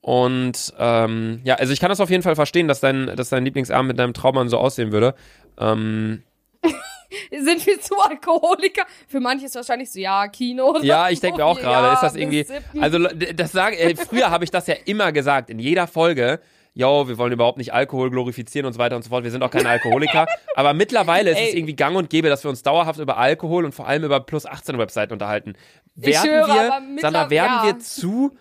Und 0.00 0.72
ähm, 0.78 1.40
ja, 1.44 1.56
also 1.56 1.72
ich 1.72 1.80
kann 1.80 1.88
das 1.90 2.00
auf 2.00 2.10
jeden 2.10 2.22
Fall 2.22 2.36
verstehen, 2.36 2.68
dass 2.68 2.80
dein, 2.80 3.14
dass 3.16 3.30
dein 3.30 3.44
Lieblingsabend 3.44 3.88
mit 3.88 3.98
deinem 3.98 4.14
Traummann 4.14 4.48
so 4.48 4.58
aussehen 4.58 4.92
würde. 4.92 5.14
Ähm, 5.58 6.22
Sind 7.30 7.66
wir 7.66 7.80
zu 7.80 7.98
Alkoholiker? 7.98 8.84
Für 9.06 9.20
manche 9.20 9.46
ist 9.46 9.54
wahrscheinlich 9.54 9.90
so, 9.90 9.98
ja, 9.98 10.28
Kino. 10.28 10.70
oder 10.70 10.84
ja, 10.84 11.08
ich 11.08 11.20
denke 11.20 11.38
mir 11.38 11.46
auch 11.46 11.58
gerade, 11.58 11.88
Ja, 11.88 11.94
ist 11.94 12.02
das 12.02 12.16
irgendwie. 12.16 12.46
Also 12.80 12.98
das 12.98 13.52
sag, 13.52 13.78
äh, 13.78 13.96
früher 13.96 14.30
habe 14.30 14.44
ich 14.44 14.50
das 14.50 14.66
ja 14.66 14.74
immer 14.84 15.12
gesagt, 15.12 15.50
in 15.50 15.58
jeder 15.58 15.86
Folge. 15.86 16.40
Yo, 16.74 17.08
wir 17.08 17.18
wollen 17.18 17.32
überhaupt 17.32 17.58
nicht 17.58 17.72
Alkohol 17.72 18.10
glorifizieren 18.10 18.64
und 18.64 18.72
so 18.72 18.78
weiter 18.78 18.94
und 18.94 19.02
so 19.02 19.08
fort. 19.08 19.24
Wir 19.24 19.32
sind 19.32 19.42
auch 19.42 19.50
keine 19.50 19.68
Alkoholiker. 19.68 20.26
Aber 20.54 20.74
mittlerweile 20.74 21.30
ist 21.30 21.38
es 21.38 21.48
Ey. 21.48 21.56
irgendwie 21.56 21.74
gang 21.74 21.96
und 21.96 22.08
gäbe, 22.08 22.28
dass 22.28 22.44
wir 22.44 22.50
uns 22.50 22.62
dauerhaft 22.62 23.00
über 23.00 23.16
Alkohol 23.16 23.64
und 23.64 23.74
vor 23.74 23.88
allem 23.88 24.04
über 24.04 24.20
Plus 24.20 24.46
18 24.46 24.78
Webseiten 24.78 25.12
unterhalten. 25.12 25.54
Werden 25.96 26.30
höre, 26.30 26.46
wir, 26.46 27.00
Sandra, 27.00 27.30
werden 27.30 27.52
ja. 27.52 27.64
wir 27.64 27.78
zu, 27.80 28.36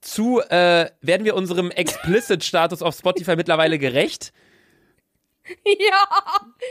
zu, 0.00 0.40
äh, 0.40 0.90
werden 1.00 1.24
wir 1.24 1.34
unserem 1.34 1.70
Explicit-Status 1.70 2.82
auf 2.82 2.94
Spotify 2.96 3.36
mittlerweile 3.36 3.78
gerecht? 3.78 4.32
Ja, 5.64 6.04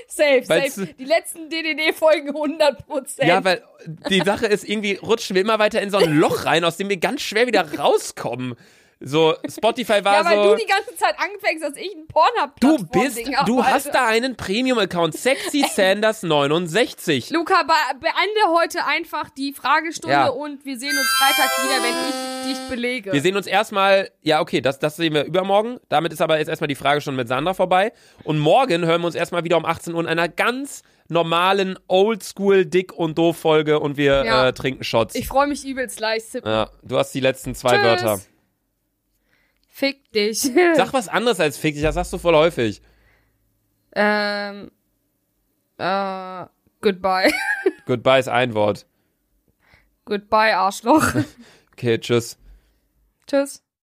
safe, 0.08 0.48
Weil's- 0.48 0.76
safe. 0.76 0.94
Die 0.94 1.04
letzten 1.04 1.50
DDD-Folgen 1.50 2.30
100%. 2.32 3.26
Ja, 3.26 3.44
weil 3.44 3.62
die 4.10 4.22
Sache 4.22 4.46
ist, 4.46 4.64
irgendwie 4.64 4.94
rutschen 4.96 5.36
wir 5.36 5.42
immer 5.42 5.60
weiter 5.60 5.82
in 5.82 5.90
so 5.90 5.98
ein 5.98 6.16
Loch 6.18 6.46
rein, 6.46 6.64
aus 6.64 6.78
dem 6.78 6.88
wir 6.88 6.96
ganz 6.98 7.22
schwer 7.22 7.46
wieder 7.46 7.78
rauskommen. 7.78 8.56
So, 9.02 9.34
Spotify 9.50 10.04
war 10.04 10.16
ja, 10.16 10.26
weil 10.26 10.44
so. 10.44 10.50
du 10.52 10.56
die 10.58 10.66
ganze 10.68 10.94
Zeit 10.98 11.16
anfängst, 11.18 11.64
dass 11.64 11.78
ich 11.78 11.96
ein 11.96 12.06
pornhub 12.08 12.60
Du 12.60 12.78
bist, 12.86 13.18
du 13.46 13.64
hast 13.64 13.94
da 13.94 14.08
einen 14.08 14.36
Premium-Account, 14.36 15.16
Sexy 15.16 15.64
Sanders 15.74 16.22
69. 16.22 17.30
Luca, 17.30 17.64
be 17.64 17.74
beende 18.02 18.60
heute 18.60 18.86
einfach 18.86 19.30
die 19.30 19.54
Fragestunde 19.54 20.14
Ja. 20.14 20.28
und 20.28 20.66
wir 20.66 20.78
sehen 20.78 20.98
uns 20.98 21.08
Freitag 21.08 21.50
wieder, 21.64 21.82
wenn 21.82 22.10
ich 22.10 22.58
dich 22.58 22.68
belege. 22.70 23.14
Wir 23.14 23.22
sehen 23.22 23.38
uns 23.38 23.48
erstmal, 23.48 24.10
ja, 24.22 24.42
okay, 24.42 24.60
das, 24.60 24.80
das 24.80 24.98
sehen 24.98 25.14
wir 25.14 25.24
übermorgen. 25.24 25.80
Damit 25.88 26.12
ist 26.12 26.22
aber 26.22 26.38
jetzt 26.40 26.50
erstmal 26.50 26.68
die 26.68 26.76
Frage 26.76 27.00
schon 27.00 27.16
mit 27.16 27.30
Sandra 27.30 27.54
vorbei. 27.54 27.94
Und 28.26 28.38
morgen 28.40 28.86
hören 28.86 29.02
wir 29.02 29.06
uns 29.06 29.16
erstmal 29.16 29.46
wieder 29.46 29.56
um 29.56 29.64
18 29.66 29.94
Uhr 29.94 30.02
in 30.02 30.08
einer 30.08 30.28
ganz 30.28 30.84
normalen 31.08 31.80
Oldschool 31.88 32.66
Dick 32.66 32.92
und 32.94 33.18
Doof 33.18 33.38
Folge 33.38 33.80
und 33.80 33.96
wir 33.98 34.26
Ja. 34.26 34.48
äh, 34.50 34.54
trinken 34.54 34.84
Shots. 34.84 35.16
ich 35.16 35.28
freue 35.28 35.48
mich 35.48 35.66
übelst 35.66 35.98
gleich. 35.98 36.26
Sip. 36.26 36.46
ja, 36.46 36.70
du 36.84 36.98
hast 36.98 37.14
die 37.14 37.20
letzten 37.22 37.56
zwei 37.56 37.72
Tschüss. 37.78 37.84
Wörter. 37.84 38.20
Fick 39.80 40.12
dich. 40.12 40.42
Sag 40.76 40.92
was 40.92 41.08
anderes 41.08 41.40
als 41.40 41.58
fick 41.58 41.74
dich, 41.74 41.84
das 41.84 41.96
sagst 41.96 42.12
du 42.12 42.18
voll 42.18 42.36
häufig. 42.36 42.82
ähm, 43.96 44.70
äh, 45.78 46.46
goodbye. 46.82 47.32
Goodbye 47.86 48.20
ist 48.20 48.28
ein 48.28 48.54
Wort. 48.56 48.86
goodbye, 50.04 50.54
Arschloch. 50.58 51.14
Okay, 51.72 51.98
tschüss. 51.98 52.38
Tschüss. 53.26 53.64